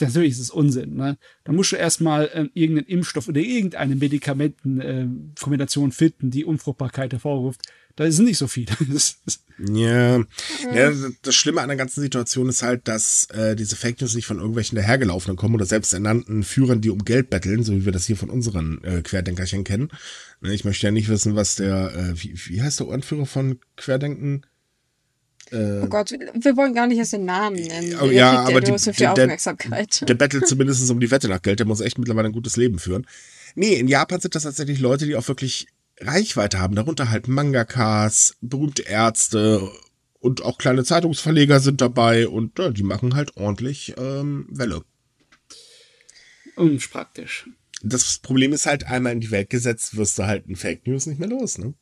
[0.00, 0.94] Natürlich ist es Unsinn.
[0.94, 1.18] Ne?
[1.44, 7.62] Da musst du erstmal äh, irgendeinen Impfstoff oder irgendeine Medikamentenkombination äh, finden, die Unfruchtbarkeit hervorruft.
[7.96, 8.72] Da sind nicht so viele.
[9.58, 10.18] ja.
[10.18, 14.26] ja, das Schlimme an der ganzen Situation ist halt, dass äh, diese Fake News nicht
[14.26, 18.06] von irgendwelchen dahergelaufenen kommen oder selbsternannten Führern, die um Geld betteln, so wie wir das
[18.06, 19.90] hier von unseren äh, Querdenkerchen kennen.
[20.40, 23.58] Ne, ich möchte ja nicht wissen, was der, äh, wie, wie heißt der Anführer von
[23.76, 24.46] Querdenken?
[25.50, 27.96] Äh, oh Gott, wir wollen gar nicht erst den Namen nennen.
[28.00, 30.08] Oh, ja, aber die, viel der, Aufmerksamkeit.
[30.08, 32.78] Der bettelt zumindest um die Wette nach Geld, der muss echt mittlerweile ein gutes Leben
[32.78, 33.06] führen.
[33.54, 35.66] Nee, in Japan sind das tatsächlich Leute, die auch wirklich
[36.00, 39.68] Reichweite haben, darunter halt Mangakas, berühmte Ärzte
[40.20, 44.82] und auch kleine Zeitungsverleger sind dabei und ja, die machen halt ordentlich ähm, Welle.
[46.56, 47.48] Und praktisch.
[47.82, 51.06] Das Problem ist halt, einmal in die Welt gesetzt, wirst du halt in Fake News
[51.06, 51.74] nicht mehr los, ne?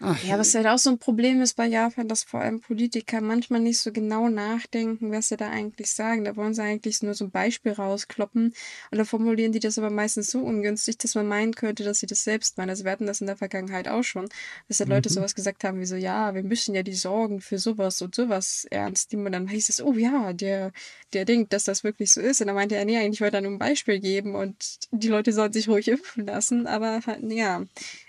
[0.00, 3.20] Ach, ja, was halt auch so ein Problem ist bei Japan, dass vor allem Politiker
[3.20, 6.24] manchmal nicht so genau nachdenken, was sie da eigentlich sagen.
[6.24, 8.54] Da wollen sie eigentlich nur so ein Beispiel rauskloppen
[8.90, 12.06] und da formulieren die das aber meistens so ungünstig, dass man meinen könnte, dass sie
[12.06, 12.70] das selbst meinen.
[12.70, 14.28] Also wir hatten das in der Vergangenheit auch schon,
[14.68, 15.14] dass da Leute mhm.
[15.14, 18.66] sowas gesagt haben wie so, ja, wir müssen ja die Sorgen für sowas und sowas
[18.70, 20.72] ernst nehmen und dann hieß es, oh ja, der,
[21.12, 23.42] der denkt, dass das wirklich so ist und dann meinte er, nee, eigentlich wollte er
[23.42, 27.62] nur ein Beispiel geben und die Leute sollen sich ruhig impfen lassen, aber ja,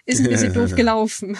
[0.05, 1.37] ist ein bisschen doof gelaufen.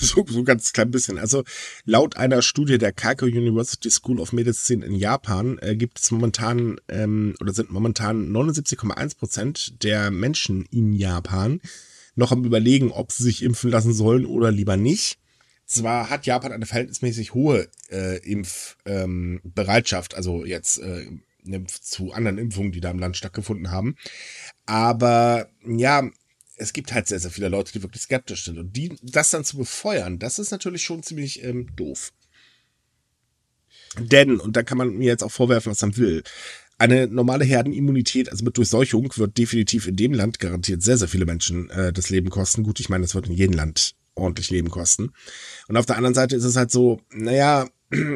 [0.00, 1.18] so, so ganz klein bisschen.
[1.18, 1.44] Also
[1.84, 6.78] laut einer Studie der Keiko University School of Medicine in Japan äh, gibt es momentan
[6.88, 11.60] ähm, oder sind momentan 79,1 Prozent der Menschen in Japan
[12.14, 15.18] noch am überlegen, ob sie sich impfen lassen sollen oder lieber nicht.
[15.64, 21.06] Zwar hat Japan eine verhältnismäßig hohe äh, Impfbereitschaft, ähm, also jetzt äh,
[21.66, 23.96] zu anderen Impfungen, die da im Land stattgefunden haben.
[24.66, 26.10] Aber ja,
[26.56, 28.58] es gibt halt sehr, sehr viele Leute, die wirklich skeptisch sind.
[28.58, 32.12] Und die, das dann zu befeuern, das ist natürlich schon ziemlich ähm, doof.
[33.98, 36.22] Denn, und da kann man mir jetzt auch vorwerfen, was man will,
[36.78, 41.26] eine normale Herdenimmunität, also mit Durchseuchung, wird definitiv in dem Land garantiert sehr, sehr viele
[41.26, 42.64] Menschen äh, das Leben kosten.
[42.64, 45.12] Gut, ich meine, das wird in jedem Land ordentlich Leben kosten.
[45.68, 47.68] Und auf der anderen Seite ist es halt so, naja,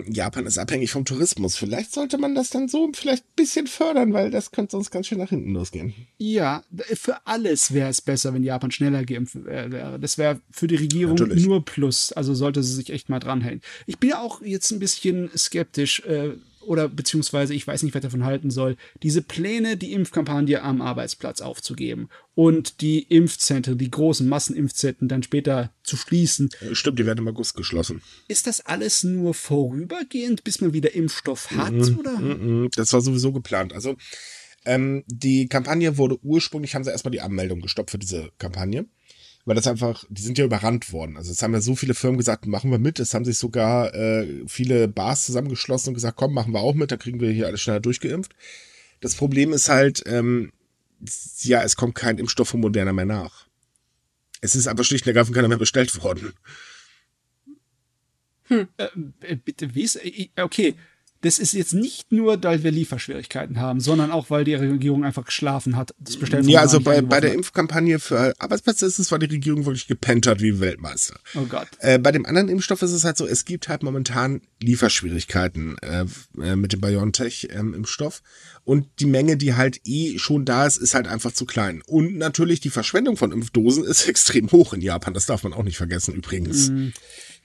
[0.08, 1.56] Japan ist abhängig vom Tourismus.
[1.56, 5.06] Vielleicht sollte man das dann so vielleicht ein bisschen fördern, weil das könnte sonst ganz
[5.06, 5.94] schön nach hinten losgehen.
[6.18, 6.62] Ja,
[6.94, 9.98] für alles wäre es besser, wenn Japan schneller geimpft wäre.
[9.98, 11.46] Das wäre für die Regierung Natürlich.
[11.46, 12.12] nur Plus.
[12.12, 13.60] Also sollte sie sich echt mal dranhängen.
[13.86, 16.00] Ich bin ja auch jetzt ein bisschen skeptisch.
[16.00, 16.34] Äh,
[16.66, 21.40] oder beziehungsweise ich weiß nicht, was davon halten soll, diese Pläne, die Impfkampagne am Arbeitsplatz
[21.40, 26.50] aufzugeben und die Impfzentren, die großen Massenimpfzentren dann später zu schließen.
[26.72, 28.02] Stimmt, die werden im August geschlossen.
[28.28, 32.18] Ist das alles nur vorübergehend, bis man wieder Impfstoff hat, mhm, oder?
[32.18, 33.72] Mhm, das war sowieso geplant.
[33.72, 33.96] Also
[34.64, 38.86] ähm, die Kampagne wurde ursprünglich, haben sie erstmal die Anmeldung gestoppt für diese Kampagne
[39.46, 41.16] weil das einfach, die sind ja überrannt worden.
[41.16, 42.98] Also es haben ja so viele Firmen gesagt, machen wir mit.
[42.98, 46.90] Es haben sich sogar äh, viele Bars zusammengeschlossen und gesagt, komm, machen wir auch mit,
[46.90, 48.34] dann kriegen wir hier alles schneller durchgeimpft.
[49.00, 50.52] Das Problem ist halt, ähm,
[51.42, 53.46] ja, es kommt kein Impfstoff von Moderna mehr nach.
[54.40, 56.32] Es ist aber schlicht und ergreifend keiner mehr bestellt worden.
[58.48, 58.66] Hm.
[58.76, 60.74] Äh, bitte, wie ist, äh, okay,
[61.26, 65.24] das ist jetzt nicht nur, weil wir Lieferschwierigkeiten haben, sondern auch, weil die Regierung einfach
[65.24, 65.92] geschlafen hat.
[65.98, 69.66] Das Bestellen ja, also bei, bei der Impfkampagne für Arbeitsplätze ist es, weil die Regierung
[69.66, 71.18] wirklich gepennt hat wie Weltmeister.
[71.34, 71.66] Oh Gott.
[71.80, 76.04] Äh, bei dem anderen Impfstoff ist es halt so, es gibt halt momentan Lieferschwierigkeiten äh,
[76.40, 78.22] äh mit dem BioNTech-Impfstoff.
[78.22, 81.82] Ähm, und die Menge, die halt eh schon da ist, ist halt einfach zu klein.
[81.86, 85.12] Und natürlich die Verschwendung von Impfdosen ist extrem hoch in Japan.
[85.12, 86.70] Das darf man auch nicht vergessen übrigens.
[86.70, 86.88] Mm.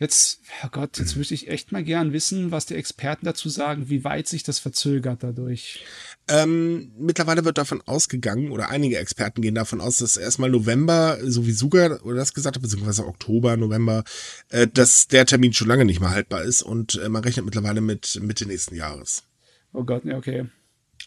[0.01, 4.03] Jetzt, Herrgott, jetzt würde ich echt mal gern wissen, was die Experten dazu sagen, wie
[4.03, 5.85] weit sich das verzögert dadurch.
[6.27, 11.45] Ähm, mittlerweile wird davon ausgegangen, oder einige Experten gehen davon aus, dass erstmal November, so
[11.45, 14.03] wie Suga oder das gesagt hat, beziehungsweise Oktober, November,
[14.49, 17.81] äh, dass der Termin schon lange nicht mehr haltbar ist und äh, man rechnet mittlerweile
[17.81, 19.21] mit Mitte nächsten Jahres.
[19.71, 20.47] Oh Gott, ja, okay.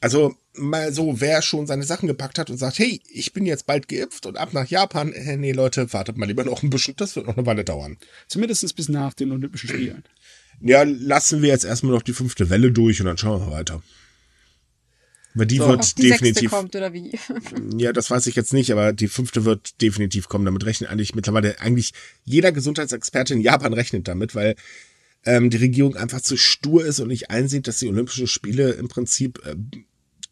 [0.01, 3.67] Also mal so, wer schon seine Sachen gepackt hat und sagt, hey, ich bin jetzt
[3.67, 6.95] bald geimpft und ab nach Japan, äh, nee Leute, wartet mal lieber noch ein bisschen,
[6.97, 7.97] das wird noch eine Weile dauern.
[8.29, 10.05] Zumindest bis nach den Olympischen Spielen.
[10.61, 13.83] Ja, lassen wir jetzt erstmal noch die fünfte Welle durch und dann schauen wir weiter.
[15.35, 16.51] Weil die so, wird die definitiv.
[16.51, 17.19] kommt oder wie?
[17.77, 20.45] ja, das weiß ich jetzt nicht, aber die fünfte wird definitiv kommen.
[20.45, 21.93] Damit rechnet eigentlich mittlerweile eigentlich
[22.25, 24.55] jeder Gesundheitsexperte in Japan rechnet damit, weil
[25.27, 28.89] ähm, die Regierung einfach zu stur ist und nicht einsieht, dass die Olympischen Spiele im
[28.89, 29.57] Prinzip äh,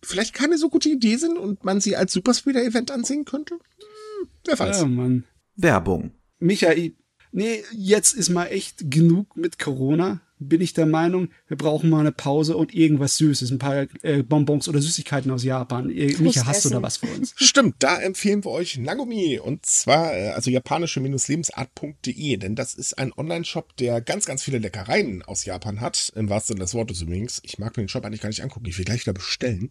[0.02, 3.54] vielleicht keine so gute Idee sind und man sie als Superspreader-Event ansehen könnte?
[3.54, 4.80] Hm, wer weiß.
[4.80, 5.24] Ja, Mann.
[5.56, 6.12] Werbung.
[6.38, 6.94] Michael,
[7.30, 10.20] nee, jetzt ist mal echt genug mit Corona.
[10.48, 14.22] Bin ich der Meinung, wir brauchen mal eine Pause und irgendwas Süßes, ein paar äh,
[14.22, 15.86] Bonbons oder Süßigkeiten aus Japan.
[15.86, 17.34] Micha, hast du da was für uns?
[17.36, 23.12] Stimmt, da empfehlen wir euch Nagumi und zwar äh, also japanische-lebensart.de, denn das ist ein
[23.12, 27.40] Online-Shop, der ganz, ganz viele Leckereien aus Japan hat, im wahrsten Sinne des Wortes übrigens.
[27.44, 29.70] Ich mag mir den Shop eigentlich gar nicht angucken, ich will gleich wieder bestellen.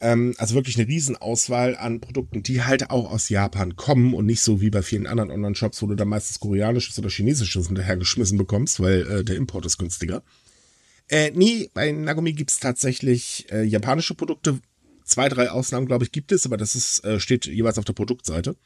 [0.00, 4.40] Ähm, also wirklich eine Riesenauswahl an Produkten, die halt auch aus Japan kommen und nicht
[4.40, 8.80] so wie bei vielen anderen Online-Shops, wo du da meistens koreanisches oder chinesisches hinterhergeschmissen bekommst,
[8.80, 10.22] weil äh, der Import ist günstiger.
[11.08, 14.60] Äh, nee, bei Nagumi gibt's tatsächlich äh, japanische Produkte.
[15.04, 17.94] Zwei, drei Ausnahmen, glaube ich, gibt es, aber das ist, äh, steht jeweils auf der
[17.94, 18.56] Produktseite.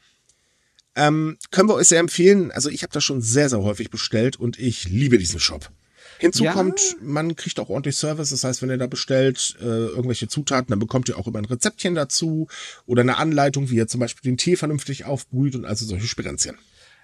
[0.95, 2.51] Ähm, können wir euch sehr empfehlen.
[2.51, 5.71] Also ich habe das schon sehr, sehr häufig bestellt und ich liebe diesen Shop.
[6.19, 6.53] Hinzu ja.
[6.53, 8.29] kommt, man kriegt auch ordentlich Service.
[8.29, 11.45] Das heißt, wenn ihr da bestellt äh, irgendwelche Zutaten, dann bekommt ihr auch immer ein
[11.45, 12.47] Rezeptchen dazu
[12.85, 16.57] oder eine Anleitung, wie ihr zum Beispiel den Tee vernünftig aufbrüht und also solche Spirenzchen.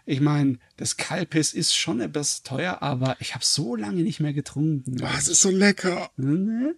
[0.06, 4.34] Ich meine, das Kalpis ist schon etwas teuer, aber ich habe so lange nicht mehr
[4.34, 4.98] getrunken.
[5.02, 6.10] Oh, es ist so lecker.
[6.18, 6.76] Mhm.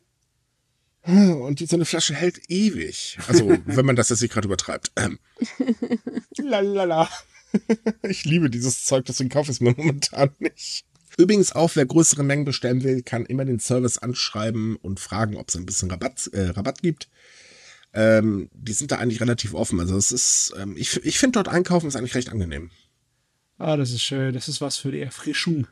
[1.06, 3.18] Und die, so eine Flasche hält ewig.
[3.28, 4.92] Also, wenn man das jetzt nicht gerade übertreibt.
[4.96, 5.20] Ähm.
[6.38, 7.10] Lalala.
[8.10, 10.86] Ich liebe dieses Zeug, deswegen kaufe ich es mir momentan nicht.
[11.18, 15.50] Übrigens auch, wer größere Mengen bestellen will, kann immer den Service anschreiben und fragen, ob
[15.50, 17.10] es ein bisschen Rabatt, äh, Rabatt gibt.
[17.94, 19.80] Ähm, die sind da eigentlich relativ offen.
[19.80, 22.72] Also es ist, ähm, ich, ich finde dort einkaufen ist eigentlich recht angenehm.
[23.60, 24.34] Ah, das ist schön.
[24.34, 25.68] Das ist was für die Erfrischung.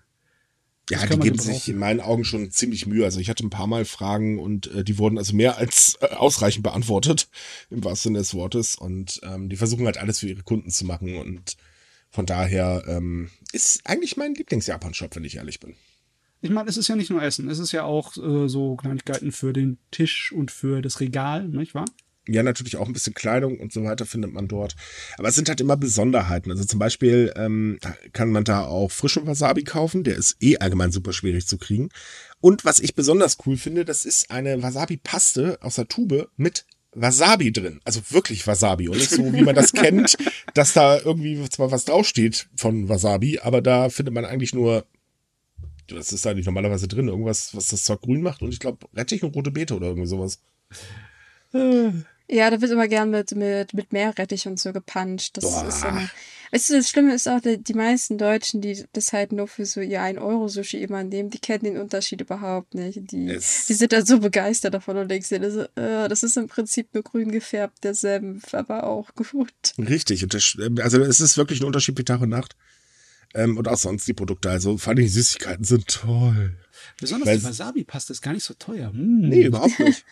[0.90, 3.06] Ja, die geben sich in meinen Augen schon ziemlich Mühe.
[3.06, 6.08] Also ich hatte ein paar Mal Fragen und äh, die wurden also mehr als äh,
[6.08, 7.30] ausreichend beantwortet,
[7.70, 8.76] im wahrsten Sinne des Wortes.
[8.76, 11.56] Und ähm, die versuchen halt alles für ihre Kunden zu machen und
[12.10, 15.76] von daher ähm, ist eigentlich mein Lieblings-Japan-Shop, wenn ich ehrlich bin.
[16.42, 19.32] Ich meine, es ist ja nicht nur Essen, es ist ja auch äh, so Kleinigkeiten
[19.32, 21.86] für den Tisch und für das Regal, nicht wahr?
[22.28, 24.76] Ja, natürlich auch ein bisschen Kleidung und so weiter findet man dort.
[25.18, 26.52] Aber es sind halt immer Besonderheiten.
[26.52, 27.80] Also zum Beispiel ähm,
[28.14, 30.04] kann man da auch frischen Wasabi kaufen.
[30.04, 31.90] Der ist eh allgemein super schwierig zu kriegen.
[32.40, 37.52] Und was ich besonders cool finde, das ist eine Wasabi-Paste aus der Tube mit Wasabi
[37.52, 37.80] drin.
[37.86, 40.18] Also wirklich Wasabi und nicht so, wie man das kennt,
[40.54, 44.86] dass da irgendwie zwar was draufsteht von Wasabi, aber da findet man eigentlich nur,
[45.88, 48.88] das ist da nicht normalerweise drin, irgendwas, was das Zeug grün macht und ich glaube
[48.94, 50.42] Rettich und rote Beete oder irgendwie sowas.
[51.54, 55.36] Ja, da wird immer gern mit, mit, mit Meerrettich und so gepanscht.
[55.36, 55.68] Das Boah.
[55.68, 56.10] ist immer,
[56.52, 59.80] Weißt du, das Schlimme ist auch, die meisten Deutschen, die das halt nur für so
[59.80, 63.00] ihr 1-Euro-Sushi immer nehmen, die kennen den Unterschied überhaupt nicht.
[63.12, 66.48] Die, die sind da so begeistert davon und denkst dir, das, äh, das ist im
[66.48, 69.54] Prinzip nur grün gefärbt, der Senf, aber auch gut.
[69.78, 72.56] Richtig, und das, also es ist wirklich ein Unterschied wie Tag und Nacht.
[73.34, 74.50] Ähm, und auch sonst die Produkte.
[74.50, 76.58] Also vor allem die Süßigkeiten sind toll.
[77.00, 78.92] Besonders Weil, die Wasabi-Paste ist gar nicht so teuer.
[78.92, 79.30] Mm.
[79.30, 80.04] Nee, überhaupt nicht.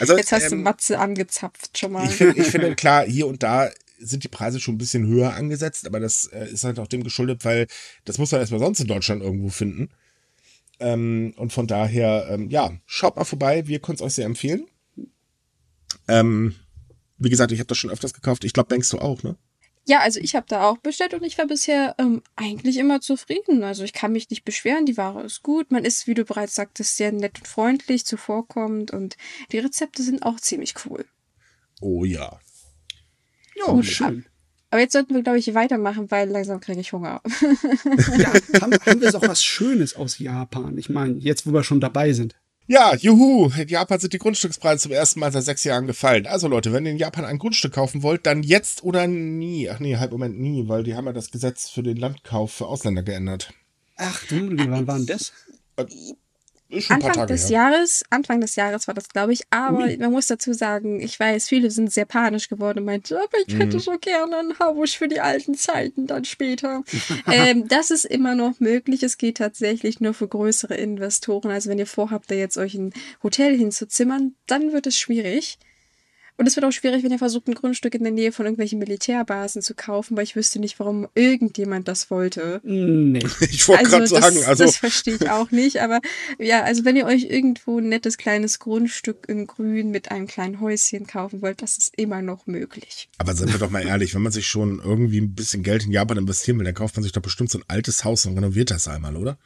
[0.00, 2.04] Also, Jetzt hast ähm, du Matze angezapft schon mal.
[2.04, 5.34] Ich finde, ich finde, klar, hier und da sind die Preise schon ein bisschen höher
[5.34, 7.66] angesetzt, aber das äh, ist halt auch dem geschuldet, weil
[8.04, 9.90] das muss man erstmal sonst in Deutschland irgendwo finden.
[10.80, 14.66] Ähm, und von daher, ähm, ja, schaut mal vorbei, wir können es euch sehr empfehlen.
[16.08, 16.54] Ähm,
[17.18, 18.44] wie gesagt, ich habe das schon öfters gekauft.
[18.44, 19.36] Ich glaube, denkst du auch, ne?
[19.86, 23.62] Ja, also ich habe da auch bestellt und ich war bisher ähm, eigentlich immer zufrieden.
[23.62, 25.70] Also ich kann mich nicht beschweren, die Ware ist gut.
[25.70, 29.16] Man ist, wie du bereits sagtest, sehr nett und freundlich, zuvorkommend und
[29.52, 31.04] die Rezepte sind auch ziemlich cool.
[31.82, 32.40] Oh ja,
[33.66, 34.24] ja, Gut, schön.
[34.70, 37.22] Aber jetzt sollten wir, glaube ich, weitermachen, weil langsam kriege ich Hunger.
[38.18, 40.76] ja, haben, haben wir auch was Schönes aus Japan?
[40.78, 42.34] Ich meine, jetzt, wo wir schon dabei sind.
[42.66, 46.26] Ja, juhu, in Japan sind die Grundstückspreise zum ersten Mal seit sechs Jahren gefallen.
[46.26, 49.68] Also Leute, wenn ihr in Japan ein Grundstück kaufen wollt, dann jetzt oder nie.
[49.68, 52.66] Ach nee, halb Moment nie, weil die haben ja das Gesetz für den Landkauf für
[52.66, 53.52] Ausländer geändert.
[53.96, 55.32] Ach du, wann war denn das?
[56.88, 57.50] Anfang des her.
[57.50, 59.42] Jahres, Anfang des Jahres war das, glaube ich.
[59.50, 59.96] Aber Ui.
[59.96, 63.54] man muss dazu sagen, ich weiß, viele sind sehr panisch geworden und meinten, aber ich
[63.54, 63.80] hätte mhm.
[63.80, 66.82] so gerne einen Haus für die alten Zeiten dann später.
[67.30, 69.02] ähm, das ist immer noch möglich.
[69.02, 71.50] Es geht tatsächlich nur für größere Investoren.
[71.50, 75.58] Also wenn ihr vorhabt, da jetzt euch ein Hotel hinzuzimmern, dann wird es schwierig.
[76.36, 78.80] Und es wird auch schwierig, wenn ihr versucht, ein Grundstück in der Nähe von irgendwelchen
[78.80, 82.60] Militärbasen zu kaufen, weil ich wüsste nicht, warum irgendjemand das wollte.
[82.64, 83.24] Nee.
[83.54, 84.64] Ich wollte also gerade sagen, das, also.
[84.64, 86.00] Das verstehe ich auch nicht, aber
[86.38, 90.60] ja, also wenn ihr euch irgendwo ein nettes kleines Grundstück in Grün mit einem kleinen
[90.60, 93.08] Häuschen kaufen wollt, das ist immer noch möglich.
[93.18, 95.92] Aber seien wir doch mal ehrlich, wenn man sich schon irgendwie ein bisschen Geld in
[95.92, 98.70] Japan investieren will, dann kauft man sich doch bestimmt so ein altes Haus und renoviert
[98.70, 99.38] das einmal, oder?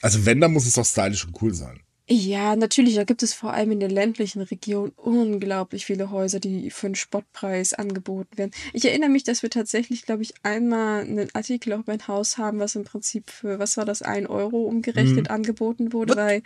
[0.00, 1.80] Also wenn, dann muss es doch stylisch und cool sein.
[2.10, 6.70] Ja, natürlich, da gibt es vor allem in der ländlichen Region unglaublich viele Häuser, die
[6.70, 8.52] für einen Spottpreis angeboten werden.
[8.72, 12.38] Ich erinnere mich, dass wir tatsächlich, glaube ich, einmal einen Artikel auch über ein Haus
[12.38, 15.34] haben, was im Prinzip für, was war das, ein Euro umgerechnet mhm.
[15.34, 16.16] angeboten wurde, What?
[16.16, 16.42] weil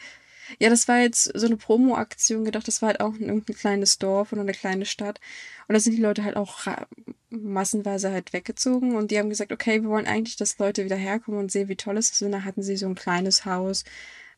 [0.59, 2.67] Ja, das war jetzt so eine Promo-Aktion gedacht.
[2.67, 5.21] Das war halt auch irgendein kleines Dorf oder eine kleine Stadt.
[5.69, 6.67] Und da sind die Leute halt auch
[7.31, 11.39] massenweise halt weggezogen und die haben gesagt, okay, wir wollen eigentlich, dass Leute wieder herkommen
[11.39, 12.23] und sehen, wie toll es ist.
[12.23, 13.85] Und da hatten sie so ein kleines Haus.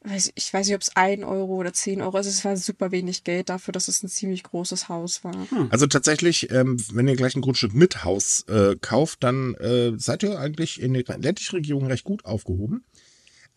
[0.06, 2.26] Ich weiß nicht, ob es ein Euro oder zehn Euro ist.
[2.26, 5.34] Es war super wenig Geld dafür, dass es ein ziemlich großes Haus war.
[5.50, 5.68] Hm.
[5.70, 10.22] Also tatsächlich, ähm, wenn ihr gleich ein Grundstück mit Haus äh, kauft, dann äh, seid
[10.22, 12.84] ihr eigentlich in der ländlichen Region recht gut aufgehoben.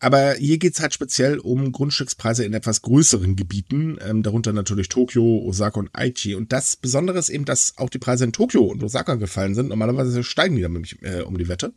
[0.00, 5.42] Aber hier geht's halt speziell um Grundstückspreise in etwas größeren Gebieten, ähm, darunter natürlich Tokio,
[5.44, 6.34] Osaka und Aichi.
[6.34, 9.68] Und das Besondere ist eben, dass auch die Preise in Tokio und Osaka gefallen sind.
[9.68, 11.72] Normalerweise steigen die dann äh, um die Wette.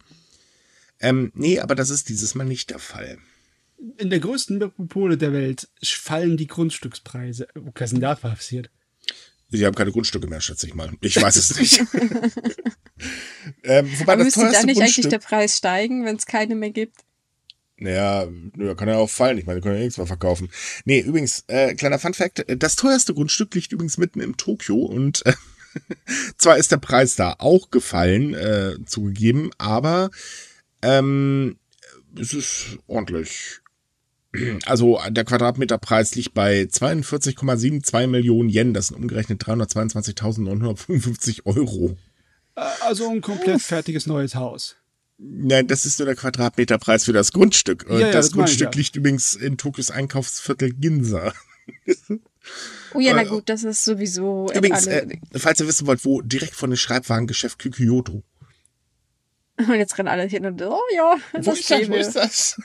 [1.00, 3.18] Ähm, nee, aber das ist dieses Mal nicht der Fall.
[3.98, 7.48] In der größten Metropole der Welt fallen die Grundstückspreise.
[7.56, 8.70] Was ist denn da passiert?
[9.50, 10.92] Sie haben keine Grundstücke mehr, schätze ich mal.
[11.02, 11.80] Ich weiß es nicht.
[13.64, 16.56] ähm, wobei aber das müsste da nicht Grundstück eigentlich der Preis steigen, wenn es keine
[16.56, 16.98] mehr gibt?
[17.76, 19.40] Naja, ja, kann ja auch fallen.
[19.40, 20.50] Ich meine, die können ja nichts mehr verkaufen.
[20.86, 25.26] Nee, übrigens, äh, kleiner Fun Fact, das teuerste Grundstück liegt übrigens mitten in Tokio und
[25.26, 25.34] äh,
[26.38, 30.12] zwar ist der Preis da auch gefallen, äh, zugegeben, aber
[30.84, 31.58] ähm,
[32.18, 33.62] es ist ordentlich.
[34.66, 41.98] Also der Quadratmeterpreis liegt bei 42,72 Millionen Yen, das sind umgerechnet 322.955 Euro.
[42.56, 44.76] Äh, also ein komplett fertiges neues Haus.
[45.18, 47.86] Nein, das ist nur der Quadratmeterpreis für das Grundstück.
[47.88, 48.80] Und ja, ja, das, das Grundstück ich, ja.
[48.80, 51.34] liegt übrigens in Tokios Einkaufsviertel Ginza.
[52.96, 54.48] oh ja, na gut, das ist sowieso.
[54.52, 58.24] Übrigens, äh, falls ihr wissen wollt, wo, direkt von dem Schreibwarengeschäft Kyoto.
[59.58, 62.60] Und jetzt rennen alle hin und oh ja, das wo ist, das, wo ist das?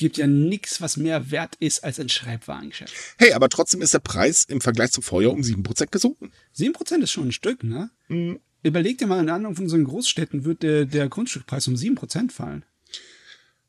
[0.00, 2.94] Es gibt ja nichts, was mehr wert ist als ein Schreibwarengeschäft.
[3.18, 6.32] Hey, aber trotzdem ist der Preis im Vergleich zum Vorjahr um 7% gesunken.
[6.56, 7.90] 7% ist schon ein Stück, ne?
[8.08, 8.40] Mhm.
[8.62, 12.64] Überleg dir mal, in anderen von unseren Großstädten wird der, der Grundstückpreis um 7% fallen.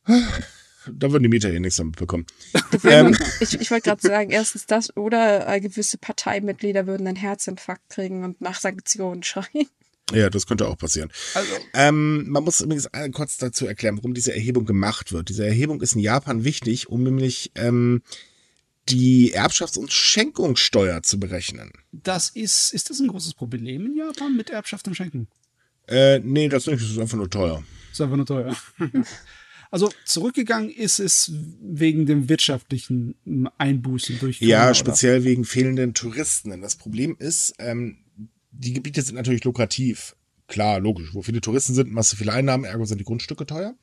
[0.06, 2.26] Da würden die Mieter hier nichts damit bekommen.
[2.86, 3.14] ähm.
[3.42, 8.24] Ich, ich wollte gerade sagen, erstens das oder äh, gewisse Parteimitglieder würden einen Herzinfarkt kriegen
[8.24, 9.68] und nach Sanktionen schreien.
[10.14, 11.12] Ja, das könnte auch passieren.
[11.34, 11.52] Also.
[11.74, 15.30] Ähm, man muss übrigens kurz dazu erklären, warum diese Erhebung gemacht wird.
[15.30, 18.02] Diese Erhebung ist in Japan wichtig, um nämlich ähm,
[18.90, 21.72] die Erbschafts- und Schenkungssteuer zu berechnen.
[21.92, 25.28] Das ist, ist das ein großes Problem in Japan mit Erbschaft und Schenken?
[25.88, 27.64] Äh, nee, das nicht, das ist einfach nur teuer.
[27.90, 28.56] Das ist einfach nur teuer.
[29.74, 33.16] Also zurückgegangen ist es wegen dem wirtschaftlichen
[33.58, 35.24] Einbußen durch Corona, Ja, speziell oder?
[35.24, 36.50] wegen fehlenden Touristen.
[36.50, 38.00] Denn das Problem ist, ähm,
[38.52, 40.16] die Gebiete sind natürlich lukrativ.
[40.48, 41.14] Klar, logisch.
[41.14, 43.74] Wo viele Touristen sind, machst du viele Einnahmen, ergo sind die Grundstücke teuer.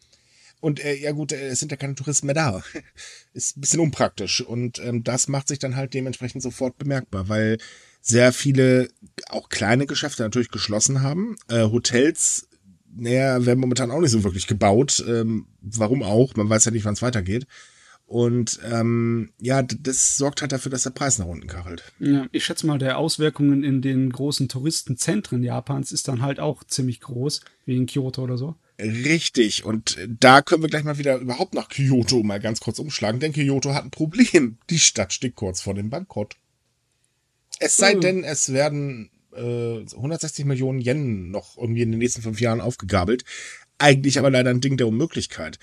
[0.61, 2.63] Und äh, ja gut, äh, es sind ja keine Touristen mehr da.
[3.33, 4.41] Ist ein bisschen unpraktisch.
[4.41, 7.59] Und ähm, das macht sich dann halt dementsprechend sofort bemerkbar, weil
[8.01, 8.89] sehr viele,
[9.29, 11.37] auch kleine Geschäfte natürlich geschlossen haben.
[11.49, 12.49] Äh, Hotels,
[12.97, 15.05] naja, werden momentan auch nicht so wirklich gebaut.
[15.07, 16.35] Ähm, warum auch?
[16.37, 17.47] Man weiß ja nicht, wann es weitergeht.
[18.09, 21.93] Und ähm, ja, das sorgt halt dafür, dass der Preis nach unten kachelt.
[21.99, 26.65] Ja, ich schätze mal, der Auswirkungen in den großen Touristenzentren Japans ist dann halt auch
[26.65, 28.57] ziemlich groß, wie in Kyoto oder so.
[28.81, 29.67] Richtig.
[29.67, 33.35] Und da können wir gleich mal wieder überhaupt nach Kyoto mal ganz kurz umschlagen, denn
[33.35, 34.57] Kyoto hat ein Problem.
[34.71, 36.37] Die Stadt steht kurz vor dem Bankrott.
[37.61, 38.01] Es sei oh.
[38.01, 43.27] denn, es werden äh, 160 Millionen Yen noch irgendwie in den nächsten fünf Jahren aufgegabelt.
[43.77, 45.59] Eigentlich aber leider ein Ding der Unmöglichkeit.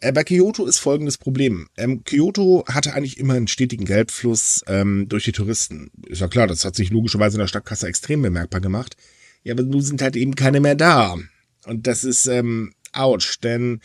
[0.00, 1.68] Äh, bei Kyoto ist folgendes Problem.
[1.76, 5.90] Ähm, Kyoto hatte eigentlich immer einen stetigen Geldfluss ähm, durch die Touristen.
[6.06, 8.96] Ist ja klar, das hat sich logischerweise in der Stadtkasse extrem bemerkbar gemacht.
[9.42, 11.16] Ja, aber nun sind halt eben keine mehr da.
[11.66, 13.80] Und das ist ähm, ouch, denn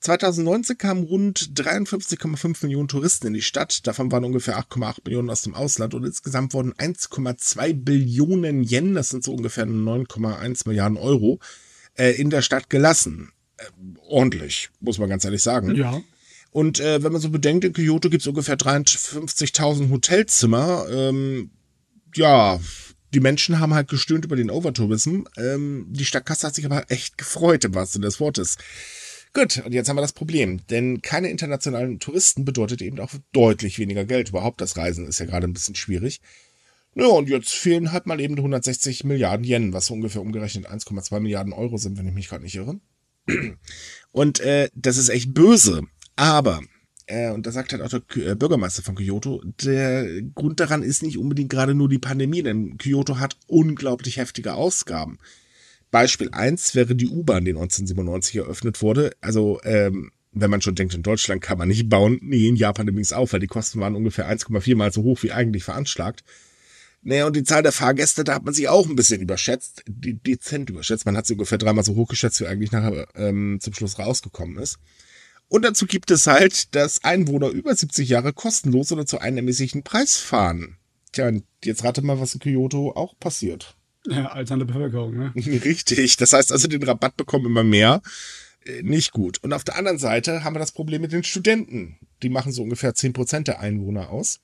[0.00, 3.86] 2019 kamen rund 53,5 Millionen Touristen in die Stadt.
[3.86, 9.10] Davon waren ungefähr 8,8 Millionen aus dem Ausland und insgesamt wurden 1,2 Billionen Yen, das
[9.10, 11.38] sind so ungefähr 9,1 Milliarden Euro,
[11.94, 13.30] äh, in der Stadt gelassen.
[13.62, 15.74] Äh, ordentlich, muss man ganz ehrlich sagen.
[15.74, 16.00] Ja.
[16.50, 20.86] Und äh, wenn man so bedenkt, in Kyoto gibt es ungefähr 53.000 Hotelzimmer.
[20.90, 21.50] Ähm,
[22.14, 22.60] ja,
[23.14, 25.22] die Menschen haben halt gestöhnt über den Overtourism.
[25.36, 28.56] Ähm, die Stadtkasse hat sich aber echt gefreut, im wahrsten Sinne des Wortes.
[29.34, 30.66] Gut, und jetzt haben wir das Problem.
[30.66, 34.28] Denn keine internationalen Touristen bedeutet eben auch deutlich weniger Geld.
[34.28, 36.20] Überhaupt das Reisen ist ja gerade ein bisschen schwierig.
[36.94, 41.20] Ja, und jetzt fehlen halt mal eben 160 Milliarden Yen, was so ungefähr umgerechnet 1,2
[41.20, 42.78] Milliarden Euro sind, wenn ich mich gerade nicht irre.
[44.12, 45.82] Und äh, das ist echt böse.
[46.16, 46.60] Aber
[47.06, 51.02] äh, und da sagt halt auch der äh, Bürgermeister von Kyoto, der Grund daran ist
[51.02, 55.18] nicht unbedingt gerade nur die Pandemie, denn Kyoto hat unglaublich heftige Ausgaben.
[55.90, 59.10] Beispiel eins wäre die U-Bahn, die 1997 eröffnet wurde.
[59.20, 62.88] Also, ähm, wenn man schon denkt, in Deutschland kann man nicht bauen, nee, in Japan
[62.88, 66.24] übrigens auch, weil die Kosten waren ungefähr 1,4 mal so hoch wie eigentlich veranschlagt.
[67.02, 70.14] Naja, und die Zahl der Fahrgäste, da hat man sich auch ein bisschen überschätzt, die,
[70.14, 71.04] dezent überschätzt.
[71.04, 74.58] Man hat sie ungefähr dreimal so hoch geschätzt, wie eigentlich nachher ähm, zum Schluss rausgekommen
[74.58, 74.78] ist.
[75.48, 79.82] Und dazu gibt es halt, dass Einwohner über 70 Jahre kostenlos oder zu einem ermäßigten
[79.82, 80.76] Preis fahren.
[81.10, 83.76] Tja, und jetzt rate mal, was in Kyoto auch passiert.
[84.06, 85.32] Ja, alternde Bevölkerung, ne?
[85.36, 86.16] Richtig.
[86.16, 88.00] Das heißt also, den Rabatt bekommen immer mehr.
[88.64, 89.42] Äh, Nicht gut.
[89.42, 91.98] Und auf der anderen Seite haben wir das Problem mit den Studenten.
[92.22, 94.40] Die machen so ungefähr 10% der Einwohner aus.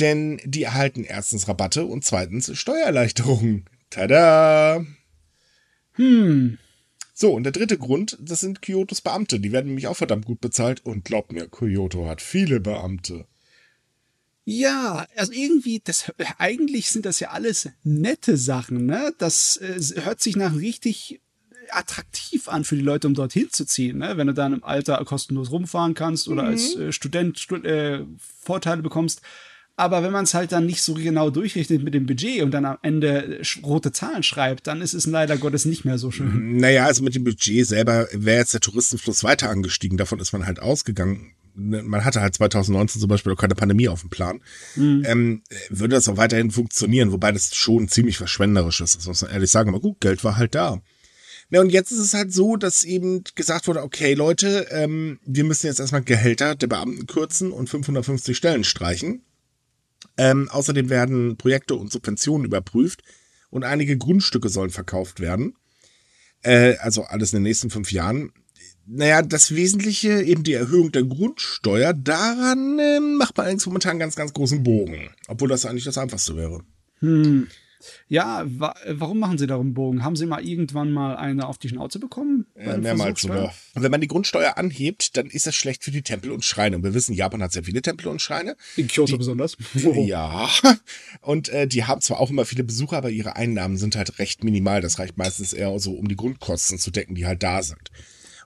[0.00, 3.64] Denn die erhalten erstens Rabatte und zweitens Steuererleichterungen.
[3.90, 4.84] Tada!
[5.92, 6.58] Hm.
[7.14, 9.40] So, und der dritte Grund, das sind Kyotos Beamte.
[9.40, 10.84] Die werden nämlich auch verdammt gut bezahlt.
[10.86, 13.26] Und glaubt mir, Kyoto hat viele Beamte.
[14.44, 19.12] Ja, also irgendwie, das eigentlich sind das ja alles nette Sachen, ne?
[19.18, 21.20] Das äh, hört sich nach richtig
[21.70, 24.16] attraktiv an für die Leute, um dorthin zu ziehen, ne?
[24.16, 28.80] Wenn du dann im Alter kostenlos rumfahren kannst oder als äh, Student Stu äh, Vorteile
[28.80, 29.20] bekommst.
[29.78, 32.64] Aber wenn man es halt dann nicht so genau durchrechnet mit dem Budget und dann
[32.64, 36.56] am Ende rote Zahlen schreibt, dann ist es leider Gottes nicht mehr so schön.
[36.56, 39.96] Naja, also mit dem Budget selber wäre jetzt der Touristenfluss weiter angestiegen.
[39.96, 41.30] Davon ist man halt ausgegangen.
[41.54, 44.40] Ne, Man hatte halt 2019 zum Beispiel auch keine Pandemie auf dem Plan.
[44.76, 49.30] Ähm, würde das auch weiterhin funktionieren, wobei das schon ziemlich verschwenderisch ist, das muss man
[49.30, 49.68] ehrlich sagen.
[49.68, 50.82] Aber gut, Geld war halt da.
[51.50, 55.44] Na, und jetzt ist es halt so, dass eben gesagt wurde, okay, Leute, ähm, wir
[55.44, 59.22] müssen jetzt erstmal Gehälter der Beamten kürzen und 550 Stellen streichen.
[60.18, 63.02] Ähm, außerdem werden Projekte und Subventionen überprüft
[63.50, 65.54] und einige Grundstücke sollen verkauft werden.
[66.42, 68.32] Äh, also alles in den nächsten fünf Jahren.
[68.84, 74.16] Naja, das Wesentliche, eben die Erhöhung der Grundsteuer, daran äh, macht man allerdings momentan ganz,
[74.16, 75.10] ganz großen Bogen.
[75.28, 76.62] Obwohl das eigentlich das Einfachste wäre.
[78.08, 80.02] Ja, wa warum machen sie darum Bogen?
[80.02, 82.46] Haben sie mal irgendwann mal eine auf die Schnauze bekommen?
[82.54, 83.52] Äh, mehrmals sogar.
[83.74, 86.76] Und wenn man die Grundsteuer anhebt, dann ist das schlecht für die Tempel und Schreine.
[86.76, 88.56] Und wir wissen, Japan hat sehr viele Tempel und Schreine.
[88.76, 89.56] In Kyoto besonders.
[89.98, 90.48] Ja.
[91.20, 94.44] Und äh, die haben zwar auch immer viele Besucher, aber ihre Einnahmen sind halt recht
[94.44, 94.80] minimal.
[94.80, 97.90] Das reicht meistens eher so, um die Grundkosten zu decken, die halt da sind.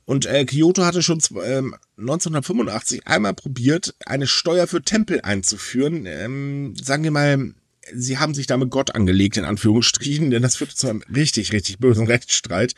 [0.05, 6.07] Und äh, Kyoto hatte schon ähm, 1985 einmal probiert, eine Steuer für Tempel einzuführen.
[6.07, 7.55] Ähm, sagen wir mal,
[7.95, 11.79] sie haben sich damit Gott angelegt, in Anführungsstrichen, denn das führte zu einem richtig, richtig
[11.79, 12.75] bösen Rechtsstreit,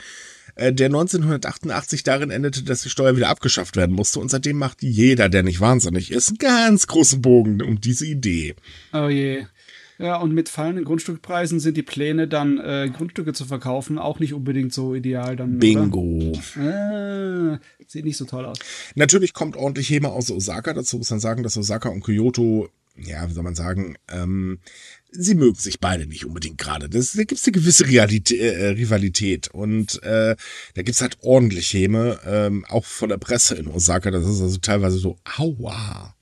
[0.57, 4.21] äh, der 1988 darin endete, dass die Steuer wieder abgeschafft werden musste.
[4.21, 8.55] Und seitdem macht jeder, der nicht wahnsinnig ist, einen ganz großen Bogen um diese Idee.
[8.93, 9.47] Oh je.
[9.99, 14.35] Ja, und mit fallenden Grundstückpreisen sind die Pläne, dann äh, Grundstücke zu verkaufen, auch nicht
[14.35, 15.59] unbedingt so ideal dann.
[15.59, 16.33] Bingo.
[16.59, 18.59] Ah, sieht nicht so toll aus.
[18.97, 20.73] Natürlich kommt ordentlich Häme aus Osaka.
[20.73, 24.59] Dazu muss man sagen, dass Osaka und Kyoto, ja, wie soll man sagen, ähm,
[25.17, 26.89] sie mögen sich beide nicht unbedingt gerade.
[26.89, 29.49] Das- Da gibt's eine gewisse Realität, äh, Rivalität.
[29.49, 30.37] Und äh,
[30.75, 34.11] da gibt's halt ordentlich Häme, ähm, auch von der Presse in Osaka.
[34.11, 36.15] Das ist also teilweise so, aua.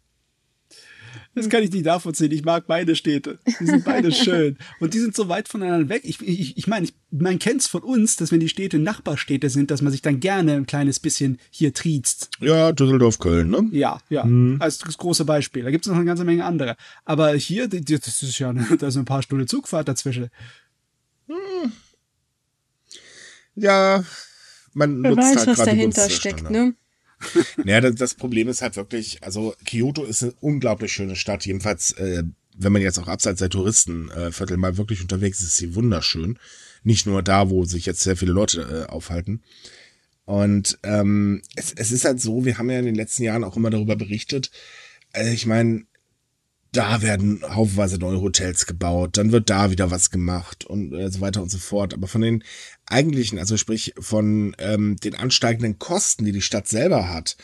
[1.35, 2.30] Das kann ich nicht nachvollziehen.
[2.30, 3.39] Ich mag beide Städte.
[3.59, 4.59] Die sind beide schön.
[4.80, 6.03] Und die sind so weit voneinander weg.
[6.05, 9.70] Ich, ich, ich meine, ich, man kennt's von uns, dass wenn die Städte Nachbarstädte sind,
[9.70, 12.28] dass man sich dann gerne ein kleines bisschen hier triezt.
[12.41, 13.66] Ja, Düsseldorf, Köln, ne?
[13.72, 14.28] Ja, ja.
[14.59, 15.62] Als das große Beispiel.
[15.62, 16.76] Da gibt's noch eine ganze Menge andere.
[17.05, 20.28] Aber hier, das ist ja, da ist ein paar Stunden Zugfahrt dazwischen.
[23.55, 24.05] Ja,
[24.74, 26.74] man Wer nutzt weiß, halt was dahinter steckt, ne?
[27.64, 31.46] Naja, das, das Problem ist halt wirklich, also Kyoto ist eine unglaublich schöne Stadt.
[31.46, 32.24] Jedenfalls, äh,
[32.56, 36.38] wenn man jetzt auch abseits der Touristenviertel mal wirklich unterwegs ist, ist sie wunderschön.
[36.84, 39.42] Nicht nur da, wo sich jetzt sehr viele Leute äh, aufhalten.
[40.24, 43.56] Und ähm, es, es ist halt so, wir haben ja in den letzten Jahren auch
[43.56, 44.50] immer darüber berichtet.
[45.12, 45.84] Äh, ich meine,
[46.72, 51.20] da werden haufenweise neue Hotels gebaut, dann wird da wieder was gemacht und äh, so
[51.20, 51.92] weiter und so fort.
[51.92, 52.42] Aber von den
[52.86, 57.36] eigentlichen, also sprich von ähm, den ansteigenden Kosten, die die Stadt selber hat,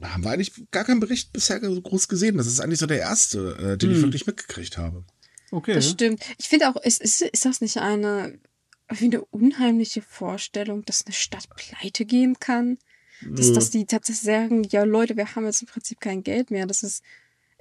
[0.00, 2.36] haben wir eigentlich gar keinen Bericht bisher so groß gesehen.
[2.36, 5.04] Das ist eigentlich so der erste, äh, den ich wirklich mitgekriegt habe.
[5.50, 5.74] Okay.
[5.74, 6.22] Das stimmt.
[6.38, 8.38] Ich finde auch, ist, ist, ist das nicht eine,
[8.88, 12.78] wie eine unheimliche Vorstellung, dass eine Stadt pleite gehen kann?
[13.30, 16.66] Dass, dass die tatsächlich sagen, ja Leute, wir haben jetzt im Prinzip kein Geld mehr.
[16.66, 17.04] Das ist,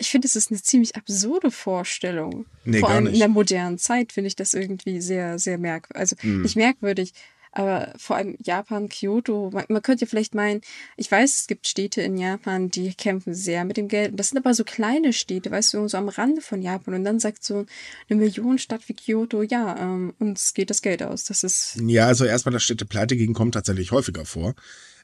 [0.02, 2.46] ich finde, das ist eine ziemlich absurde Vorstellung.
[2.66, 3.14] Nee, Vor gar allem nicht.
[3.14, 6.00] in der modernen Zeit finde ich das irgendwie sehr, sehr merkwürdig.
[6.00, 6.42] Also Hm.
[6.42, 7.14] nicht merkwürdig,
[7.54, 9.50] aber vor allem Japan, Kyoto.
[9.52, 10.62] Man, man könnte ja vielleicht meinen,
[10.96, 14.18] ich weiß, es gibt Städte in Japan, die kämpfen sehr mit dem Geld.
[14.18, 16.94] Das sind aber so kleine Städte, weißt du, so am Rande von Japan.
[16.94, 17.66] Und dann sagt so
[18.10, 21.26] eine Millionenstadt wie Kyoto, ja, ähm, uns geht das Geld aus.
[21.26, 24.56] Das ist Ja, also erstmal, dass Städte pleite gehen, kommt tatsächlich häufiger vor.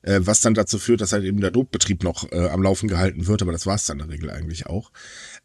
[0.02, 3.28] Äh, was dann dazu führt, dass halt eben der Notbetrieb noch äh, am Laufen gehalten
[3.28, 4.92] wird, aber das war es dann in der Regel eigentlich auch.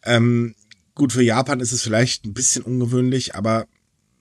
[0.05, 0.55] Ähm,
[0.95, 3.67] gut, für Japan ist es vielleicht ein bisschen ungewöhnlich, aber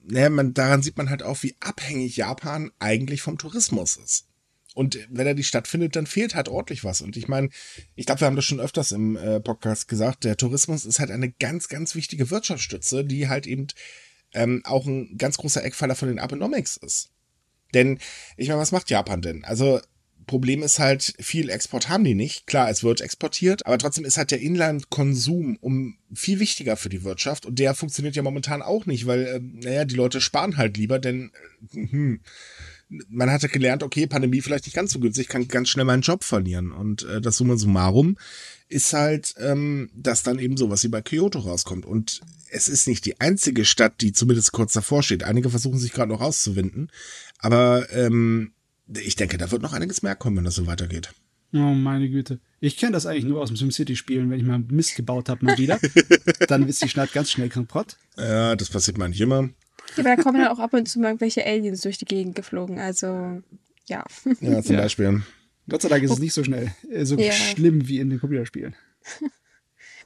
[0.04, 4.28] naja, man, daran sieht man halt auch, wie abhängig Japan eigentlich vom Tourismus ist.
[4.74, 7.02] Und wenn er die stattfindet, dann fehlt halt ordentlich was.
[7.02, 7.50] Und ich meine,
[7.96, 11.12] ich glaube, wir haben das schon öfters im äh, Podcast gesagt, der Tourismus ist halt
[11.12, 13.68] eine ganz, ganz wichtige Wirtschaftsstütze, die halt eben
[14.34, 17.10] ähm, auch ein ganz großer Eckpfeiler von den Abenomics ist.
[17.74, 18.00] Denn,
[18.38, 19.44] ich meine, was macht Japan denn?
[19.44, 19.82] Also,
[20.28, 22.48] Problem ist halt, viel Export haben die nicht.
[22.48, 27.04] Klar, es wird exportiert, aber trotzdem ist halt der Inlandkonsum um viel wichtiger für die
[27.04, 30.78] Wirtschaft und der funktioniert ja momentan auch nicht, weil, äh, naja, die Leute sparen halt
[30.78, 31.32] lieber, denn
[31.74, 32.20] äh, hm,
[33.10, 36.24] man hatte gelernt, okay, Pandemie vielleicht nicht ganz so günstig, kann ganz schnell meinen Job
[36.24, 36.72] verlieren.
[36.72, 38.18] Und äh, das Summa summarum
[38.68, 41.86] ist halt, ähm, dass dann eben sowas wie bei Kyoto rauskommt.
[41.86, 45.24] Und es ist nicht die einzige Stadt, die zumindest kurz davor steht.
[45.24, 46.92] Einige versuchen sich gerade noch rauszuwinden.
[47.40, 48.52] Aber ähm,
[49.04, 51.14] ich denke, da wird noch einiges mehr kommen, wenn das so weitergeht.
[51.54, 52.40] Oh, meine Güte.
[52.62, 55.58] Ich kenne das eigentlich nur aus dem SimCity-Spielen, wenn ich mal Mist gebaut habe, mal
[55.58, 55.80] wieder.
[56.48, 57.98] dann ist die Stadt ganz schnell kaputt.
[58.18, 59.50] Ja, das passiert mal nicht immer.
[59.98, 62.36] Ja, aber da kommen dann auch ab und zu mal irgendwelche Aliens durch die Gegend
[62.36, 62.80] geflogen.
[62.80, 63.42] Also,
[63.86, 64.06] ja.
[64.40, 64.82] Ja, zum Ja.
[64.82, 65.24] Beispiel.
[65.68, 67.32] Gott sei Dank ist es nicht so schnell, äh, so Ja.
[67.34, 68.76] schlimm wie in den Computerspielen.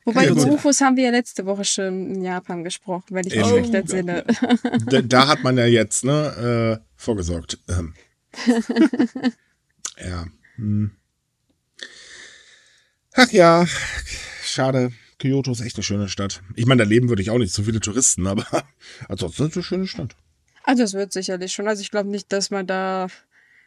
[0.05, 0.45] Wobei Ja, über.
[0.51, 4.23] UFOs haben wir ja letzte Woche schon in Japan gesprochen, wenn ich mich recht entsinne.
[4.87, 7.59] Da, da hat man ja jetzt, ne, äh, vorgesorgt.
[7.69, 7.93] Ähm.
[9.97, 10.25] ja.
[10.55, 10.91] Hm.
[13.13, 13.65] Ach ja,
[14.43, 14.91] schade.
[15.19, 16.41] Kyoto ist echt eine schöne Stadt.
[16.55, 18.45] Ich meine, da leben würde ich auch nicht so viele Touristen, aber
[19.07, 20.15] ansonsten ist es eine schöne Stadt.
[20.63, 21.67] Also es wird sicherlich schon.
[21.67, 23.07] Also ich glaube nicht, dass man da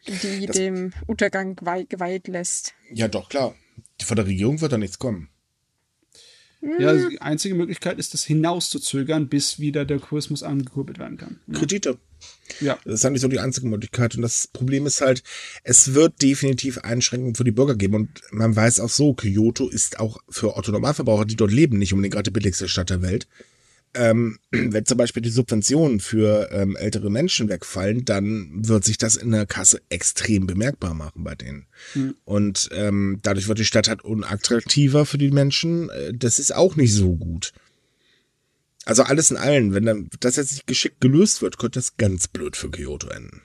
[0.06, 2.74] die Das- dem Untergang geweiht, lässt.
[2.92, 3.54] Ja, doch, klar.
[4.02, 5.28] Von der Regierung wird da nichts kommen.
[6.60, 11.38] Ja, also die einzige Möglichkeit ist, das hinauszuzögern, bis wieder der Tourismus angekurbelt werden kann.
[11.52, 11.98] Kredite.
[12.60, 12.78] Ja.
[12.84, 14.16] Das ist eigentlich so die einzige Möglichkeit.
[14.16, 15.22] Und das Problem ist halt,
[15.62, 17.94] es wird definitiv Einschränkungen für die Bürger geben.
[17.94, 22.14] Und man weiß auch so, Kyoto ist auch für Otto-Normalverbraucher, die dort leben, nicht unbedingt
[22.14, 23.28] gerade die billigste Stadt der Welt.
[23.98, 29.16] Ähm, wenn zum Beispiel die Subventionen für ähm, ältere Menschen wegfallen, dann wird sich das
[29.16, 31.66] in der Kasse extrem bemerkbar machen bei denen.
[32.24, 35.90] Und ähm, dadurch wird die Stadt halt unattraktiver für die Menschen.
[35.90, 37.52] Äh, Das ist auch nicht so gut.
[38.84, 42.28] Also alles in allem, wenn dann das jetzt nicht geschickt gelöst wird, könnte das ganz
[42.28, 43.42] blöd für Kyoto enden.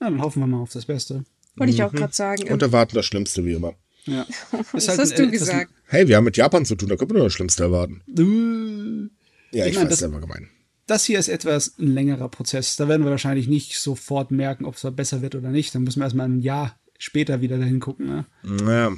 [0.00, 1.24] ja, dann hoffen wir mal auf das Beste.
[1.56, 2.52] Wollte ich auch gerade sagen.
[2.52, 3.74] Und erwarten das Schlimmste wie immer.
[4.06, 4.26] Ja.
[4.72, 5.70] Ist halt hast ein du gesagt.
[5.86, 8.02] Hey, wir haben mit Japan zu tun, da können wir nur das Schlimmste erwarten.
[8.18, 9.08] Uh,
[9.56, 10.48] Ja, Ich ich, meine, weiß, das- das war gemein.
[10.86, 12.76] Das hier ist etwas ein längerer Prozess.
[12.76, 15.74] Da werden wir wahrscheinlich nicht sofort merken, ob es besser wird oder nicht.
[15.74, 18.04] Dann müssen wir erstmal ein Jahr später wieder dahin gucken.
[18.06, 18.26] Ne?
[18.42, 18.92] Naja,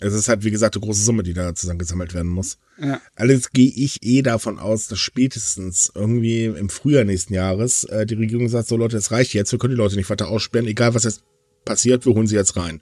[0.00, 2.58] es ist halt, wie gesagt, eine große Summe, die da zusammengesammelt werden muss.
[2.76, 3.00] Ja.
[3.14, 8.14] Allerdings gehe ich eh davon aus, dass spätestens irgendwie im Frühjahr nächsten Jahres äh, die
[8.14, 10.92] Regierung sagt, so Leute, das reicht jetzt, wir können die Leute nicht weiter aussperren, egal
[10.94, 11.22] was jetzt
[11.64, 12.80] passiert, wir holen sie jetzt rein.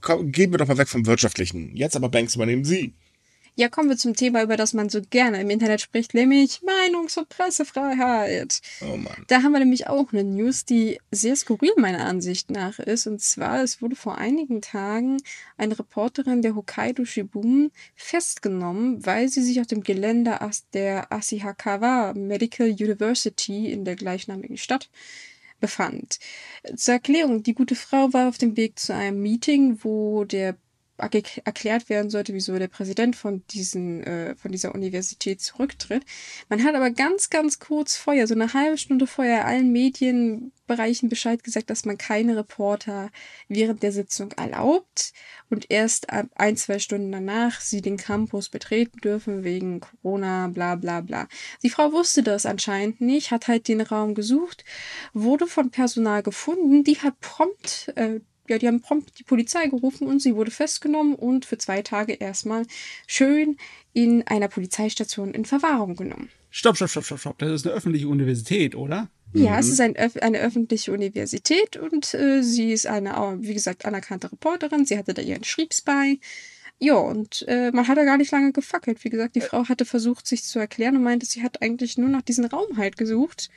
[0.00, 1.76] Komm, gehen wir doch mal weg vom Wirtschaftlichen.
[1.76, 2.94] Jetzt aber Banks übernehmen sie.
[3.56, 7.18] Ja, kommen wir zum Thema, über das man so gerne im Internet spricht, nämlich Meinungs-
[7.18, 8.60] und Pressefreiheit.
[8.80, 9.24] Oh Mann.
[9.26, 13.06] Da haben wir nämlich auch eine News, die sehr skurril meiner Ansicht nach ist.
[13.06, 15.18] Und zwar, es wurde vor einigen Tagen
[15.58, 20.38] eine Reporterin der Hokkaido Shibunen festgenommen, weil sie sich auf dem Gelände
[20.72, 24.88] der Asihakawa Medical University in der gleichnamigen Stadt
[25.60, 26.18] befand.
[26.76, 30.56] Zur Erklärung, die gute Frau war auf dem Weg zu einem Meeting, wo der
[31.00, 36.04] erklärt werden sollte, wieso der Präsident von diesen äh, von dieser Universität zurücktritt.
[36.48, 41.42] Man hat aber ganz, ganz kurz vorher, so eine halbe Stunde vorher, allen Medienbereichen Bescheid
[41.42, 43.10] gesagt, dass man keine Reporter
[43.48, 45.12] während der Sitzung erlaubt
[45.50, 51.00] und erst ein, zwei Stunden danach sie den Campus betreten dürfen wegen Corona, bla bla
[51.00, 51.28] bla.
[51.62, 54.64] Die Frau wusste das anscheinend nicht, hat halt den Raum gesucht,
[55.12, 58.20] wurde von Personal gefunden, die hat prompt äh,
[58.50, 62.12] ja, die haben prompt die Polizei gerufen und sie wurde festgenommen und für zwei Tage
[62.12, 62.66] erstmal
[63.06, 63.56] schön
[63.92, 66.28] in einer Polizeistation in Verwahrung genommen.
[66.50, 67.38] Stopp, stopp, stopp, stopp, stopp.
[67.38, 69.08] Das ist eine öffentliche Universität, oder?
[69.32, 74.32] Ja, es ist ein, eine öffentliche Universität und äh, sie ist eine, wie gesagt, anerkannte
[74.32, 74.84] Reporterin.
[74.84, 76.18] Sie hatte da ihren Schriebs bei.
[76.80, 79.04] Ja, und äh, man hat da gar nicht lange gefackelt.
[79.04, 82.08] Wie gesagt, die Frau hatte versucht, sich zu erklären und meinte, sie hat eigentlich nur
[82.08, 83.50] nach diesen Raum halt gesucht.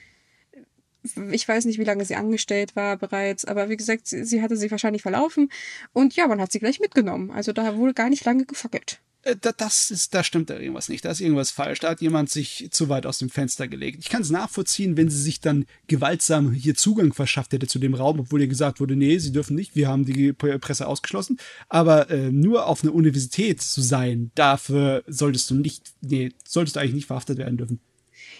[1.31, 4.55] Ich weiß nicht, wie lange sie angestellt war bereits, aber wie gesagt, sie, sie hatte
[4.57, 5.49] sich wahrscheinlich verlaufen
[5.91, 7.31] und ja, man hat sie gleich mitgenommen.
[7.31, 8.99] Also da wurde gar nicht lange gefackelt.
[9.23, 11.03] Äh, da- Das ist, da stimmt da irgendwas nicht.
[11.05, 11.79] Da ist irgendwas falsch.
[11.79, 13.99] Da hat jemand sich zu weit aus dem Fenster gelegt.
[14.01, 17.93] Ich kann es nachvollziehen, wenn sie sich dann gewaltsam hier Zugang verschafft hätte zu dem
[17.93, 21.37] Raum, obwohl ihr gesagt wurde, nee, sie dürfen nicht, wir haben die Presse ausgeschlossen.
[21.69, 26.79] Aber äh, nur auf einer Universität zu sein, dafür solltest du nicht, nee, solltest du
[26.81, 27.79] eigentlich nicht verhaftet werden dürfen.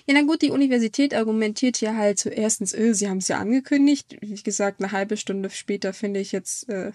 [0.05, 3.39] Ja, na gut, die Universität argumentiert ja halt so erstens, äh, sie haben es ja
[3.39, 4.17] angekündigt.
[4.21, 6.91] Wie gesagt, eine halbe Stunde später finde ich jetzt, äh,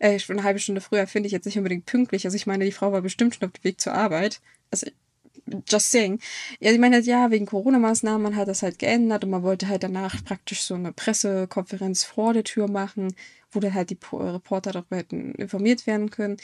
[0.00, 2.24] äh, eine halbe Stunde früher finde ich jetzt nicht unbedingt pünktlich.
[2.26, 4.40] Also ich meine, die Frau war bestimmt schon auf dem Weg zur Arbeit.
[4.70, 4.88] Also,
[5.68, 6.20] just saying.
[6.60, 9.68] Ja, sie meinte halt, ja, wegen Corona-Maßnahmen, man hat das halt geändert und man wollte
[9.68, 13.14] halt danach praktisch so eine Pressekonferenz vor der Tür machen,
[13.52, 16.38] wo dann halt die Po- Reporter darüber hätten informiert werden können.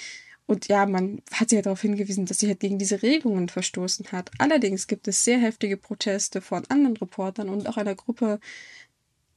[0.48, 4.12] Und ja, man hat sie halt darauf hingewiesen, dass sie halt gegen diese Regelungen verstoßen
[4.12, 4.30] hat.
[4.38, 8.40] Allerdings gibt es sehr heftige Proteste von anderen Reportern und auch einer Gruppe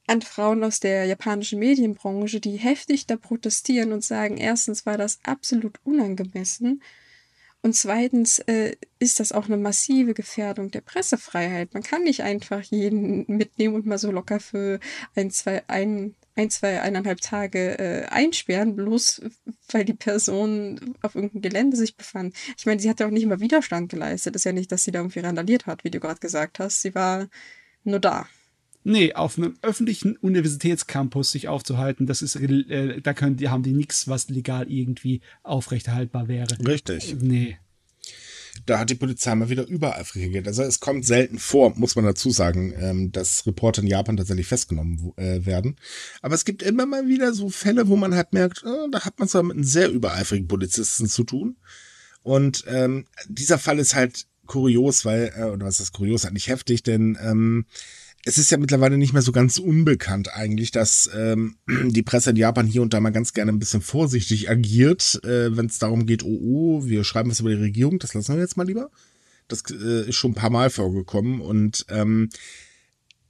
[0.06, 5.20] an Frauen aus der japanischen Medienbranche, die heftig da protestieren und sagen, erstens war das
[5.22, 6.82] absolut unangemessen
[7.62, 11.74] und zweitens äh, ist das auch eine massive Gefährdung der Pressefreiheit.
[11.74, 14.80] Man kann nicht einfach jeden mitnehmen und mal so locker für
[15.14, 19.22] ein, zwei, ein, ein zwei, eineinhalb Tage äh, einsperren, bloß
[19.70, 22.34] weil die Person auf irgendeinem Gelände sich befand.
[22.58, 24.34] Ich meine, sie hat ja auch nicht immer Widerstand geleistet.
[24.34, 26.82] ist ja nicht, dass sie da irgendwie randaliert hat, wie du gerade gesagt hast.
[26.82, 27.28] Sie war
[27.84, 28.26] nur da.
[28.84, 33.72] Nee, auf einem öffentlichen Universitätscampus sich aufzuhalten, das ist, äh, da können die, haben die
[33.72, 36.56] nichts, was legal irgendwie aufrechterhaltbar wäre.
[36.66, 37.16] Richtig.
[37.20, 37.58] Nee.
[38.66, 40.46] Da hat die Polizei mal wieder übereifrig reagiert.
[40.46, 44.46] Also es kommt selten vor, muss man dazu sagen, ähm, dass Reporter in Japan tatsächlich
[44.46, 45.76] festgenommen äh, werden.
[46.20, 49.18] Aber es gibt immer mal wieder so Fälle, wo man halt merkt, äh, da hat
[49.18, 51.56] man es mit einem sehr übereifrigen Polizisten zu tun.
[52.22, 56.48] Und ähm, dieser Fall ist halt kurios, weil, äh, oder was ist kurios, halt nicht
[56.48, 57.64] heftig, denn ähm,
[58.24, 62.36] es ist ja mittlerweile nicht mehr so ganz unbekannt eigentlich, dass ähm, die Presse in
[62.36, 66.06] Japan hier und da mal ganz gerne ein bisschen vorsichtig agiert, äh, wenn es darum
[66.06, 68.90] geht, oh, oh, wir schreiben was über die Regierung, das lassen wir jetzt mal lieber.
[69.48, 72.30] Das äh, ist schon ein paar Mal vorgekommen und ähm,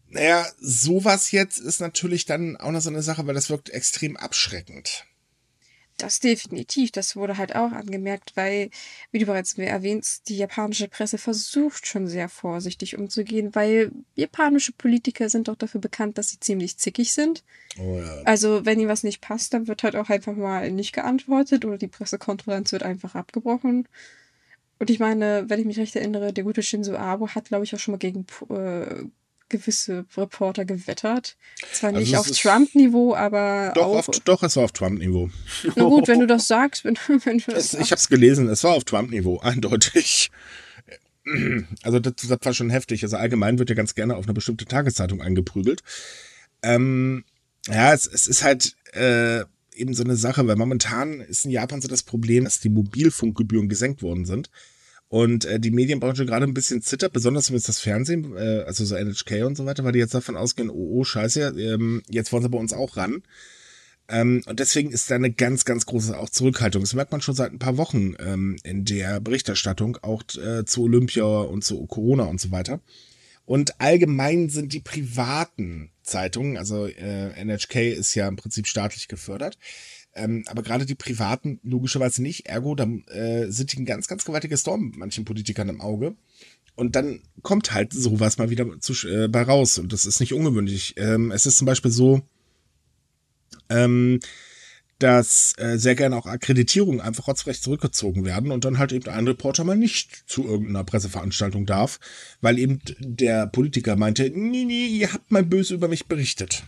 [0.09, 4.19] naja, sowas jetzt ist natürlich dann auch noch so eine Sache, weil das wirkt extrem
[4.19, 5.07] abschreckend.
[5.99, 6.91] Das definitiv.
[6.91, 8.71] Das wurde halt auch angemerkt, weil,
[9.11, 15.29] wie du bereits erwähnst, die japanische Presse versucht schon sehr vorsichtig umzugehen, weil japanische Politiker
[15.29, 17.45] sind doch dafür bekannt, dass sie ziemlich zickig sind.
[17.79, 18.23] Oh ja.
[18.25, 21.79] Also, wenn ihnen was nicht passt, dann wird halt auch einfach mal nicht geantwortet oder
[21.79, 23.87] die Pressekonferenz wird einfach abgebrochen.
[24.79, 27.73] Und ich meine, wenn ich mich recht erinnere, der gute Shinzo Abe hat, glaube ich,
[27.75, 29.05] auch schon mal gegen äh,
[29.53, 31.37] gewisse Reporter gewettert.
[31.73, 33.97] Zwar nicht also auf Trump-Niveau, aber doch.
[33.97, 35.31] Auf, doch, es war auf Trump-Niveau.
[35.77, 36.85] Na gut, wenn du das sagst.
[36.85, 40.31] Wenn, wenn du das es, ich habe es gelesen, es war auf Trump-Niveau, eindeutig.
[41.83, 43.05] Also das, das, war schon heftig.
[43.05, 45.83] Also allgemein wird ja ganz gerne auf eine bestimmte Tageszeitung angeprügelt.
[46.65, 47.25] Ähm,
[47.69, 49.45] ja, es, es ist halt äh,
[49.75, 53.69] eben so eine Sache, weil momentan ist in Japan so das Problem, dass die Mobilfunkgebühren
[53.69, 54.51] gesenkt worden sind
[55.13, 58.95] und äh, die Medienbranche gerade ein bisschen zittert, besonders es das Fernsehen, äh, also so
[58.97, 62.43] NHK und so weiter, weil die jetzt davon ausgehen, oh, oh scheiße, ähm, jetzt wollen
[62.43, 63.23] sie bei uns auch ran.
[64.09, 66.81] Ähm, und deswegen ist da eine ganz, ganz große auch Zurückhaltung.
[66.81, 70.85] Das merkt man schon seit ein paar Wochen ähm, in der Berichterstattung, auch äh, zu
[70.85, 72.81] Olympia und zu Corona und so weiter.
[73.45, 79.59] Und allgemein sind die privaten Zeitungen, also äh, NHK ist ja im Prinzip staatlich gefördert,
[80.15, 82.47] ähm, aber gerade die Privaten logischerweise nicht.
[82.47, 86.15] Ergo, da äh, sind die ein ganz, ganz gewaltiger Storm mit manchen Politikern im Auge.
[86.75, 89.79] Und dann kommt halt sowas mal wieder zu, äh, bei raus.
[89.79, 90.95] Und das ist nicht ungewöhnlich.
[90.97, 92.23] Ähm, es ist zum Beispiel so,
[93.69, 94.21] ähm,
[94.99, 99.27] dass äh, sehr gerne auch Akkreditierungen einfach rotzfrech zurückgezogen werden und dann halt eben ein
[99.27, 101.99] Reporter mal nicht zu irgendeiner Presseveranstaltung darf,
[102.41, 106.63] weil eben der Politiker meinte, nee, nee, ihr habt mal böse über mich berichtet.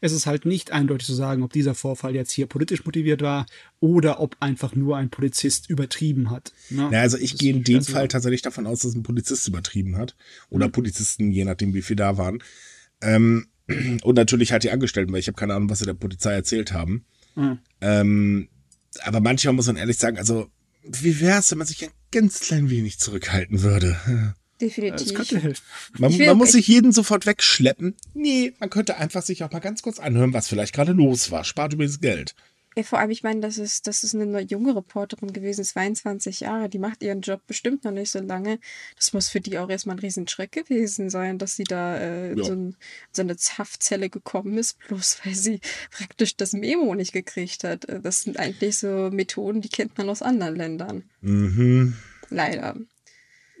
[0.00, 3.46] Es ist halt nicht eindeutig zu sagen, ob dieser Vorfall jetzt hier politisch motiviert war
[3.80, 6.52] oder ob einfach nur ein Polizist übertrieben hat.
[6.70, 6.88] Ne?
[6.92, 10.16] Ja, also ich gehe in dem Fall tatsächlich davon aus, dass ein Polizist übertrieben hat.
[10.48, 10.72] Oder mhm.
[10.72, 12.42] Polizisten, je nachdem, wie viel da waren.
[13.00, 13.46] Ähm,
[14.02, 16.72] und natürlich halt die Angestellten, weil ich habe keine Ahnung, was sie der Polizei erzählt
[16.72, 17.04] haben.
[17.34, 17.58] Mhm.
[17.80, 18.48] Ähm,
[19.02, 20.50] aber manchmal muss man ehrlich sagen, also
[20.82, 24.34] wie wäre es, wenn man sich ein ganz klein wenig zurückhalten würde?
[24.60, 25.06] Definitiv.
[25.06, 25.64] Das könnte helfen.
[25.98, 27.94] Man, man muss sich jeden sofort wegschleppen.
[28.14, 31.44] Nee, man könnte einfach sich auch mal ganz kurz anhören, was vielleicht gerade los war.
[31.44, 32.34] Spart übrigens Geld.
[32.76, 36.68] Ja, vor allem, ich meine, das ist, das ist eine junge Reporterin gewesen, 22 Jahre,
[36.68, 38.60] die macht ihren Job bestimmt noch nicht so lange.
[38.94, 42.44] Das muss für die auch erstmal ein Riesenschreck gewesen sein, dass sie da äh, ja.
[42.44, 42.76] so, ein,
[43.10, 47.86] so eine Haftzelle gekommen ist, bloß weil sie praktisch das Memo nicht gekriegt hat.
[47.86, 51.02] Äh, das sind eigentlich so Methoden, die kennt man aus anderen Ländern.
[51.22, 51.96] Mhm.
[52.28, 52.76] Leider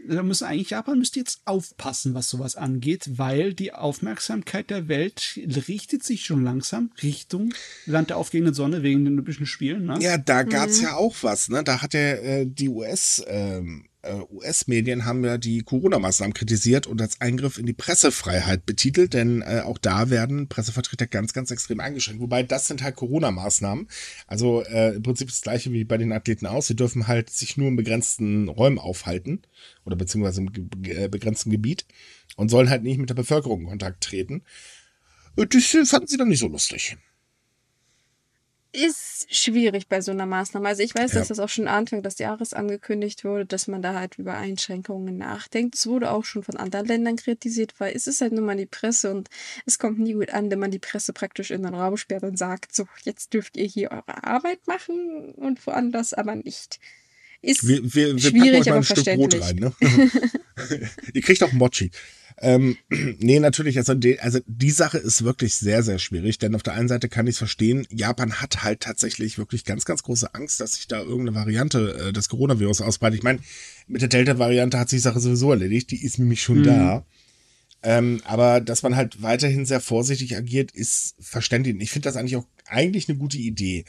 [0.08, 5.38] da müssen eigentlich Japan müsste jetzt aufpassen, was sowas angeht, weil die Aufmerksamkeit der Welt
[5.68, 7.54] richtet sich schon langsam Richtung
[7.86, 9.86] Land der aufgehenden Sonne wegen den Olympischen Spielen.
[9.86, 9.98] Ne?
[10.00, 10.84] Ja, da gab's mhm.
[10.84, 11.48] ja auch was.
[11.48, 11.64] Ne?
[11.64, 13.89] Da hat ja äh, die US ähm, äh,
[14.32, 19.62] US-Medien haben ja die Corona-Maßnahmen kritisiert und als Eingriff in die Pressefreiheit betitelt, denn äh,
[19.64, 22.22] auch da werden Pressevertreter ganz, ganz extrem eingeschränkt.
[22.22, 23.88] Wobei das sind halt Corona-Maßnahmen.
[24.26, 26.66] Also äh, im Prinzip das gleiche wie bei den Athleten aus.
[26.66, 29.42] Sie dürfen halt sich nur in begrenzten Räumen aufhalten
[29.84, 30.50] oder beziehungsweise im
[30.84, 31.84] äh, begrenzten Gebiet
[32.36, 34.42] und sollen halt nicht mit der Bevölkerung in Kontakt treten.
[35.36, 36.96] Das fanden sie dann nicht so lustig
[38.72, 40.68] ist schwierig bei so einer Maßnahme.
[40.68, 41.18] Also ich weiß, ja.
[41.18, 45.18] dass das auch schon Anfang des Jahres angekündigt wurde, dass man da halt über Einschränkungen
[45.18, 45.74] nachdenkt.
[45.74, 48.66] Es wurde auch schon von anderen Ländern kritisiert, weil es ist halt nur mal die
[48.66, 49.28] Presse und
[49.66, 52.38] es kommt nie gut an, wenn man die Presse praktisch in den Raum sperrt und
[52.38, 56.78] sagt, so, jetzt dürft ihr hier eure Arbeit machen und woanders aber nicht.
[57.42, 59.56] Ist wir, wir, wir schwierig, packen euch mal ein Stück Brot rein.
[59.56, 59.72] Ne?
[61.14, 61.90] ihr kriegt auch Mochi.
[62.40, 62.76] Ähm,
[63.18, 66.74] nee, natürlich, also die, also die Sache ist wirklich sehr, sehr schwierig, denn auf der
[66.74, 70.60] einen Seite kann ich es verstehen, Japan hat halt tatsächlich wirklich ganz, ganz große Angst,
[70.60, 73.18] dass sich da irgendeine Variante äh, des Coronavirus ausbreitet.
[73.18, 73.40] Ich meine,
[73.88, 76.64] mit der Delta-Variante hat sich die Sache sowieso erledigt, die ist nämlich schon mhm.
[76.64, 77.06] da.
[77.82, 81.76] Ähm, aber dass man halt weiterhin sehr vorsichtig agiert, ist verständlich.
[81.80, 83.84] Ich finde das eigentlich auch eigentlich eine gute Idee.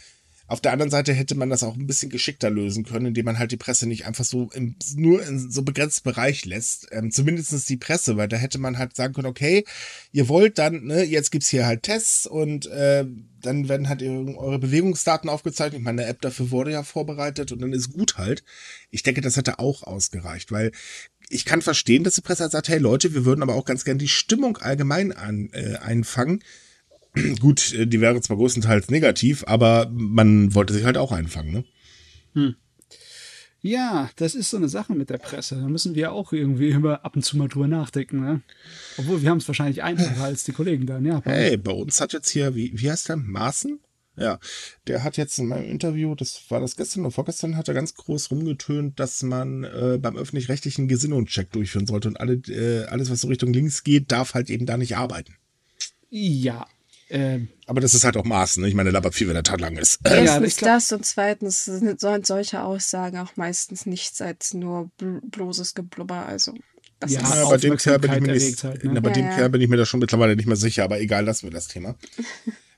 [0.51, 3.39] Auf der anderen Seite hätte man das auch ein bisschen geschickter lösen können, indem man
[3.39, 6.89] halt die Presse nicht einfach so im, nur in so begrenzten Bereich lässt.
[6.91, 9.63] Ähm, zumindest die Presse, weil da hätte man halt sagen können, okay,
[10.11, 13.05] ihr wollt dann, ne, jetzt gibt's hier halt Tests und äh,
[13.41, 15.83] dann werden halt eure Bewegungsdaten aufgezeichnet.
[15.83, 18.43] Meine App dafür wurde ja vorbereitet und dann ist gut halt.
[18.89, 20.73] Ich denke, das hätte auch ausgereicht, weil
[21.29, 23.85] ich kann verstehen, dass die Presse halt sagt, hey Leute, wir würden aber auch ganz
[23.85, 26.43] gern die Stimmung allgemein an, äh, einfangen.
[27.39, 31.63] Gut, äh, die wäre zwar größtenteils negativ, aber man wollte sich halt auch einfangen, ne?
[32.33, 32.55] Hm.
[33.63, 35.55] Ja, das ist so eine Sache mit der Presse.
[35.55, 38.41] Da müssen wir auch irgendwie immer ab und zu mal drüber nachdenken, ne?
[38.97, 41.33] Obwohl wir haben es wahrscheinlich einfacher als die Kollegen da in Japan.
[41.33, 43.17] Hey, bei uns hat jetzt hier, wie, wie heißt der?
[43.17, 43.79] Maaßen?
[44.17, 44.39] Ja,
[44.87, 47.93] der hat jetzt in meinem Interview, das war das gestern oder vorgestern, hat er ganz
[47.95, 53.21] groß rumgetönt, dass man äh, beim öffentlich-rechtlichen Gesinnungscheck durchführen sollte und alle, äh, alles, was
[53.21, 55.35] so Richtung links geht, darf halt eben da nicht arbeiten.
[56.09, 56.67] Ja.
[57.13, 58.69] Ähm, Aber das ist halt auch Maßen, ne?
[58.69, 59.99] Ich meine, labert viel, wenn der Tag lang ist.
[60.05, 66.25] Erstens ja, das und zweitens sollen solche Aussagen auch meistens nichts als nur bloßes Geblubber.
[66.25, 66.53] Also
[67.01, 69.01] das ja, ja bei dem Kerl bin ich mir nicht, halt, ne?
[69.01, 69.35] bei ja, dem ja.
[69.35, 71.67] Kerl bin ich mir da schon mittlerweile nicht mehr sicher, aber egal, lassen wir das
[71.67, 71.95] Thema.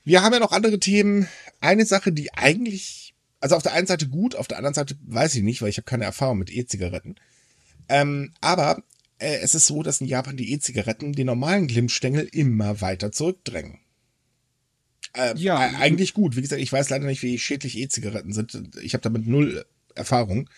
[0.06, 1.28] Wir haben ja noch andere Themen.
[1.62, 5.34] Eine Sache, die eigentlich, also auf der einen Seite gut, auf der anderen Seite weiß
[5.34, 7.14] ich nicht, weil ich habe keine Erfahrung mit E-Zigaretten.
[7.88, 8.82] Ähm, aber
[9.18, 13.78] äh, es ist so, dass in Japan die E-Zigaretten den normalen Glimmstängel immer weiter zurückdrängen.
[15.14, 15.56] Äh, ja.
[15.56, 16.36] Eigentlich gut.
[16.36, 18.76] Wie gesagt, ich weiß leider nicht, wie schädlich E-Zigaretten sind.
[18.82, 20.48] Ich habe damit null Erfahrung.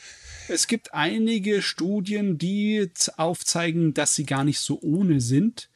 [0.49, 5.69] Es gibt einige Studien, die aufzeigen, dass sie gar nicht so ohne sind.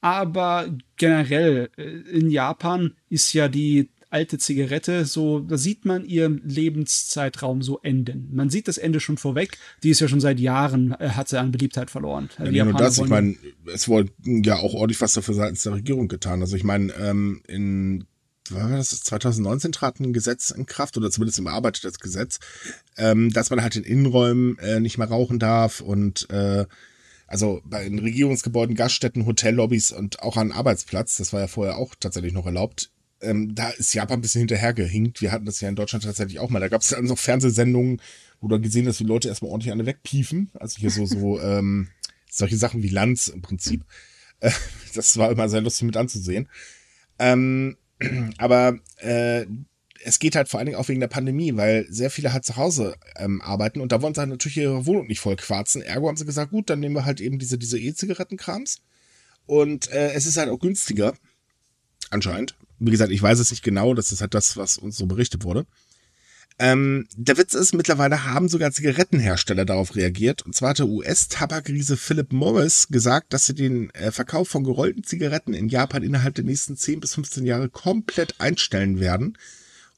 [0.00, 6.42] Aber generell äh, in Japan ist ja die alte Zigarette so, da sieht man ihren
[6.44, 8.28] Lebenszeitraum so enden.
[8.32, 9.56] Man sieht das Ende schon vorweg.
[9.82, 12.28] Die ist ja schon seit Jahren, äh, hat sie an Beliebtheit verloren.
[12.36, 13.36] Also ja, nur das, ich meine,
[13.72, 16.40] es wurde ja auch ordentlich was dafür seitens der Regierung getan.
[16.40, 18.04] Also ich meine, ähm, in
[18.50, 22.38] das 2019 trat ein Gesetz in Kraft oder zumindest überarbeitetes Gesetz,
[22.96, 26.66] ähm, dass man halt in Innenräumen äh, nicht mehr rauchen darf und äh,
[27.26, 31.94] also bei den Regierungsgebäuden, Gaststätten, Hotellobbys und auch an Arbeitsplatz, das war ja vorher auch
[31.98, 32.90] tatsächlich noch erlaubt,
[33.22, 35.20] ähm, da ist Japan ein bisschen hinterhergehinkt.
[35.20, 36.60] Wir hatten das ja in Deutschland tatsächlich auch mal.
[36.60, 38.00] Da gab es dann noch Fernsehsendungen,
[38.40, 40.50] wo du gesehen hast, wie Leute erstmal ordentlich alle wegpiefen.
[40.54, 41.88] Also hier so, so ähm,
[42.30, 43.84] solche Sachen wie Lanz im Prinzip.
[44.40, 44.50] Äh,
[44.94, 46.48] das war immer sehr lustig mit anzusehen.
[47.18, 47.76] Ähm,
[48.38, 49.46] aber äh,
[50.02, 52.56] es geht halt vor allen Dingen auch wegen der Pandemie, weil sehr viele halt zu
[52.56, 55.82] Hause ähm, arbeiten und da wollen sie halt natürlich ihre Wohnung nicht voll quarzen.
[55.82, 58.80] Ergo haben sie gesagt, gut, dann nehmen wir halt eben diese, diese E-Zigarettenkrams.
[59.46, 61.14] Und äh, es ist halt auch günstiger.
[62.10, 62.54] Anscheinend.
[62.78, 65.44] Wie gesagt, ich weiß es nicht genau, das ist halt das, was uns so berichtet
[65.44, 65.66] wurde.
[66.62, 70.42] Ähm, der Witz ist, mittlerweile haben sogar Zigarettenhersteller darauf reagiert.
[70.42, 75.02] Und zwar hat der US-Tabakriese Philip Morris gesagt, dass sie den äh, Verkauf von gerollten
[75.02, 79.38] Zigaretten in Japan innerhalb der nächsten 10 bis 15 Jahre komplett einstellen werden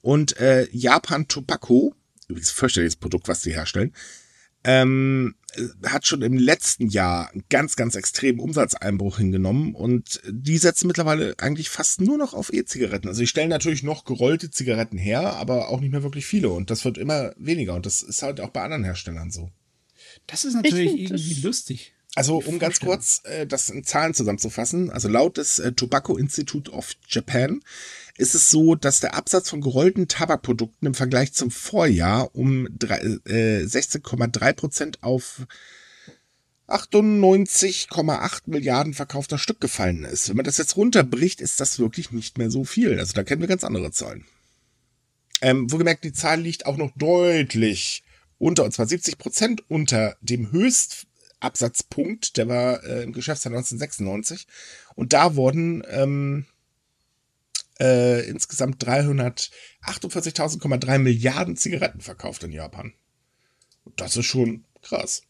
[0.03, 1.97] und äh, Japan Tobacco,
[2.29, 3.93] übrigens fürchterliches Produkt, was sie herstellen,
[4.65, 5.35] ähm,
[5.85, 11.35] hat schon im letzten Jahr einen ganz, ganz extremen Umsatzeinbruch hingenommen und die setzen mittlerweile
[11.39, 13.09] eigentlich fast nur noch auf E-Zigaretten.
[13.09, 16.71] Also die stellen natürlich noch gerollte Zigaretten her, aber auch nicht mehr wirklich viele und
[16.71, 19.51] das wird immer weniger und das ist halt auch bei anderen Herstellern so.
[20.27, 21.93] Das ist natürlich irgendwie lustig.
[22.15, 26.71] Also um ganz kurz äh, das in Zahlen zusammenzufassen, also laut des äh, Tobacco Institute
[26.71, 27.63] of Japan
[28.17, 33.63] ist es so, dass der Absatz von gerollten Tabakprodukten im Vergleich zum Vorjahr um äh,
[33.63, 35.47] 16,3 Prozent auf
[36.69, 40.29] 98,8 Milliarden verkaufter Stück gefallen ist.
[40.29, 42.99] Wenn man das jetzt runterbricht, ist das wirklich nicht mehr so viel.
[42.99, 44.25] Also da kennen wir ganz andere Zahlen.
[45.41, 48.05] Ähm, wohlgemerkt, die Zahl liegt auch noch deutlich
[48.39, 54.47] unter, und zwar 70 Prozent unter dem Höchstabsatzpunkt, der war äh, im Geschäftsjahr 1996.
[54.95, 56.47] Und da wurden ähm,
[57.83, 62.95] äh, insgesamt 348.000,3 Milliarden Zigaretten verkauft in Japan.
[63.85, 65.25] Und das ist schon krass.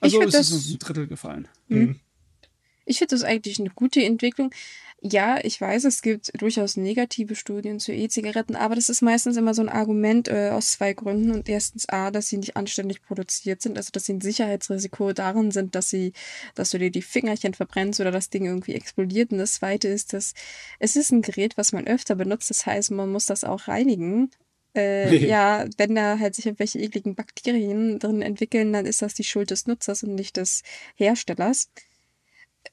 [0.00, 1.46] Also ist es uns ein Drittel gefallen.
[1.68, 2.00] Mhm.
[2.86, 4.52] Ich finde das eigentlich eine gute Entwicklung.
[5.06, 9.52] Ja, ich weiß, es gibt durchaus negative Studien zu E-Zigaretten, aber das ist meistens immer
[9.52, 11.30] so ein Argument äh, aus zwei Gründen.
[11.30, 15.50] Und erstens A, dass sie nicht anständig produziert sind, also dass sie ein Sicherheitsrisiko darin
[15.50, 16.14] sind, dass sie,
[16.54, 19.30] dass du dir die Fingerchen verbrennst oder das Ding irgendwie explodiert.
[19.30, 20.32] Und das zweite ist, dass
[20.78, 22.48] es ist ein Gerät, was man öfter benutzt.
[22.48, 24.30] Das heißt, man muss das auch reinigen.
[24.74, 29.24] Äh, ja, wenn da halt sich irgendwelche ekligen Bakterien drin entwickeln, dann ist das die
[29.24, 30.62] Schuld des Nutzers und nicht des
[30.96, 31.68] Herstellers.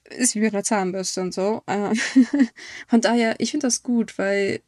[0.10, 1.64] Ist wie bei einer Zahnbürste und so.
[1.68, 1.96] Äh,
[2.88, 4.62] von daher, ich finde das gut, weil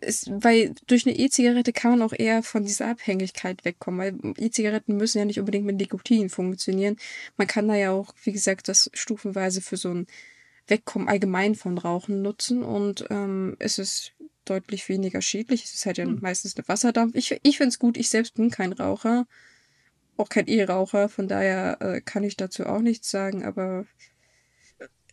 [0.00, 4.96] es, weil durch eine E-Zigarette kann man auch eher von dieser Abhängigkeit wegkommen, weil E-Zigaretten
[4.96, 6.96] müssen ja nicht unbedingt mit Nikotin funktionieren.
[7.36, 10.06] Man kann da ja auch, wie gesagt, das stufenweise für so ein
[10.66, 14.12] Wegkommen allgemein von Rauchen nutzen und ähm, es ist
[14.44, 15.64] deutlich weniger schädlich.
[15.64, 16.18] Es ist halt ja hm.
[16.20, 17.14] meistens eine Wasserdampf.
[17.14, 19.26] Ich, ich finde es gut, ich selbst bin kein Raucher,
[20.18, 23.86] auch kein E-Raucher, von daher äh, kann ich dazu auch nichts sagen, aber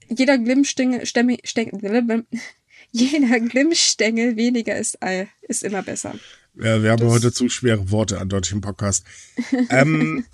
[0.07, 2.25] jeder Glimmstängel, Stämme, Stängel,
[2.91, 4.99] jeder Glimmstängel weniger ist,
[5.41, 6.15] ist immer besser.
[6.55, 9.05] Ja, wir haben das heute zu schwere Worte an deutschen Podcast.
[9.69, 10.25] ähm,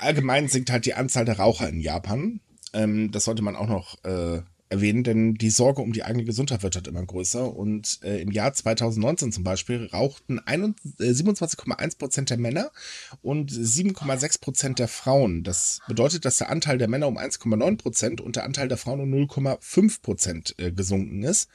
[0.00, 2.40] allgemein sinkt halt die Anzahl der Raucher in Japan.
[2.72, 6.62] Ähm, das sollte man auch noch äh, erwähnen, denn die Sorge um die eigene Gesundheit
[6.62, 7.54] wird halt immer größer.
[7.54, 12.70] Und äh, im Jahr 2019 zum Beispiel rauchten 27,1 äh, Prozent der Männer
[13.20, 15.42] und 7,6 Prozent der Frauen.
[15.42, 19.00] Das bedeutet, dass der Anteil der Männer um 1,9 Prozent und der Anteil der Frauen
[19.00, 21.48] um 0,5 Prozent äh, gesunken ist.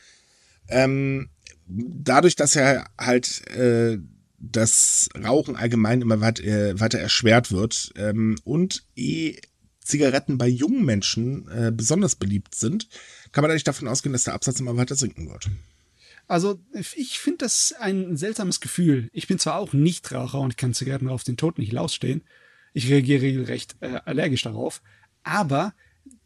[0.68, 1.30] Ähm,
[1.68, 3.97] dadurch, dass ja halt äh,
[4.38, 9.38] das Rauchen allgemein immer weit, äh, weiter erschwert wird ähm, und eh
[9.86, 12.90] Zigaretten bei jungen Menschen äh, besonders beliebt sind,
[13.32, 15.50] kann man eigentlich davon ausgehen, dass der Absatz immer weiter sinken wird.
[16.28, 19.10] Also ich finde das ein seltsames Gefühl.
[19.14, 22.24] Ich bin zwar auch Nichtraucher und kann Zigaretten auf den Tod nicht ausstehen.
[22.74, 24.82] Ich reagiere regelrecht äh, allergisch darauf.
[25.24, 25.74] Aber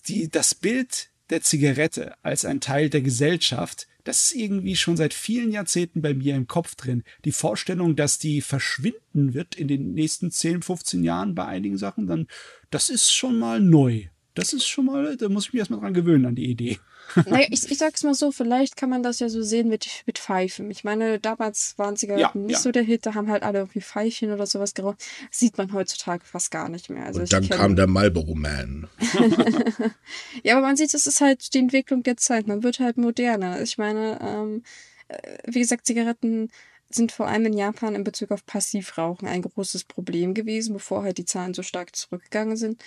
[0.07, 5.13] die, das Bild der Zigarette als ein Teil der Gesellschaft das ist irgendwie schon seit
[5.13, 7.03] vielen Jahrzehnten bei mir im Kopf drin.
[7.25, 12.07] Die Vorstellung, dass die verschwinden wird in den nächsten 10, 15 Jahren bei einigen Sachen,
[12.07, 12.27] dann,
[12.69, 14.05] das ist schon mal neu.
[14.35, 16.79] Das ist schon mal, da muss ich mich erstmal dran gewöhnen an die Idee.
[17.25, 20.19] Naja, ich, ich sag's mal so, vielleicht kann man das ja so sehen mit, mit
[20.19, 20.69] Pfeifen.
[20.71, 22.61] Ich meine, damals waren Zigaretten ja, nicht ja.
[22.61, 25.03] so der Hit, da haben halt alle irgendwie Pfeifchen oder sowas geraucht.
[25.31, 27.05] Sieht man heutzutage fast gar nicht mehr.
[27.05, 28.87] Also Und dann kam der Marlboro Man.
[30.43, 32.47] ja, aber man sieht, das ist halt die Entwicklung der Zeit.
[32.47, 33.61] Man wird halt moderner.
[33.61, 34.63] Ich meine, ähm,
[35.07, 36.49] äh, wie gesagt, Zigaretten
[36.89, 41.17] sind vor allem in Japan in Bezug auf Passivrauchen ein großes Problem gewesen, bevor halt
[41.17, 42.81] die Zahlen so stark zurückgegangen sind.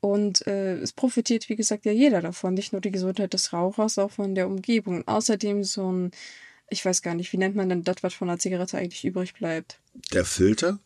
[0.00, 2.54] Und äh, es profitiert, wie gesagt, ja jeder davon.
[2.54, 4.96] Nicht nur die Gesundheit des Rauchers, auch von der Umgebung.
[4.96, 6.10] Und außerdem so ein,
[6.68, 9.34] ich weiß gar nicht, wie nennt man denn das, was von einer Zigarette eigentlich übrig
[9.34, 9.80] bleibt?
[10.12, 10.78] Der Filter?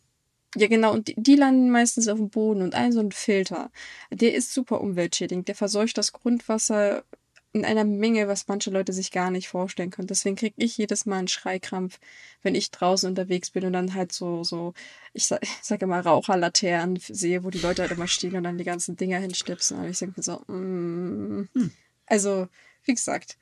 [0.56, 0.92] Ja, genau.
[0.92, 2.62] Und die, die landen meistens auf dem Boden.
[2.62, 3.70] Und ein so ein Filter,
[4.11, 5.48] der ist super umweltschädigend.
[5.48, 7.04] Der verseucht das Grundwasser
[7.53, 10.07] in einer Menge, was manche Leute sich gar nicht vorstellen können.
[10.07, 11.98] Deswegen kriege ich jedes Mal einen Schreikrampf,
[12.42, 14.72] wenn ich draußen unterwegs bin und dann halt so, so,
[15.12, 18.64] ich, sag, sage immer Raucherlaternen sehe, wo die Leute halt immer stehen und dann die
[18.64, 19.78] ganzen Dinger hinstipsen.
[19.78, 21.48] Und ich denke mir so, mm.
[21.53, 21.70] hm.
[22.07, 22.48] also,
[22.84, 23.36] wie gesagt,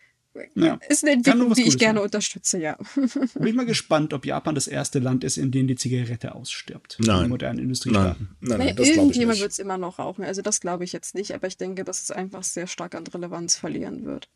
[0.54, 0.78] ja.
[0.88, 2.04] Ist eine Entwicklung, die ich gerne sein.
[2.04, 2.76] unterstütze, ja.
[2.94, 6.98] Bin ich mal gespannt, ob Japan das erste Land ist, in dem die Zigarette ausstirbt.
[7.00, 7.24] Nein.
[7.24, 8.36] In modernen Industriestaaten.
[8.40, 10.24] Nein, nein, nein irgendjemand wird es immer noch rauchen.
[10.24, 13.06] Also das glaube ich jetzt nicht, aber ich denke, dass es einfach sehr stark an
[13.06, 14.28] Relevanz verlieren wird.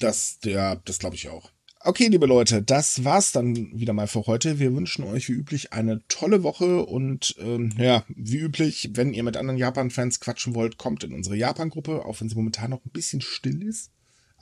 [0.00, 1.50] Das, ja, das glaube ich auch.
[1.84, 4.60] Okay, liebe Leute, das war's dann wieder mal für heute.
[4.60, 9.24] Wir wünschen euch wie üblich eine tolle Woche und ähm, ja, wie üblich, wenn ihr
[9.24, 12.90] mit anderen Japan-Fans quatschen wollt, kommt in unsere Japan-Gruppe, auch wenn sie momentan noch ein
[12.90, 13.90] bisschen still ist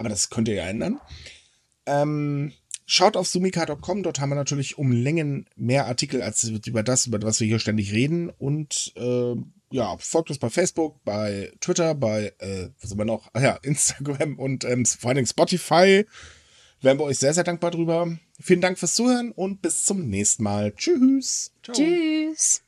[0.01, 0.99] aber das könnt ihr ja ändern.
[1.85, 2.53] Ähm,
[2.87, 7.21] schaut auf sumika.com, dort haben wir natürlich um Längen mehr Artikel als über das, über
[7.23, 8.31] was wir hier ständig reden.
[8.31, 9.35] Und äh,
[9.71, 13.29] ja, folgt uns bei Facebook, bei Twitter, bei, äh, was wir noch?
[13.35, 16.07] Ah ja, Instagram und ähm, vor allen Dingen Spotify.
[16.81, 18.17] Wären wir euch sehr, sehr dankbar drüber.
[18.41, 20.75] Vielen Dank fürs Zuhören und bis zum nächsten Mal.
[20.75, 21.53] Tschüss.
[21.63, 21.77] Ciao.
[21.77, 22.63] Tschüss.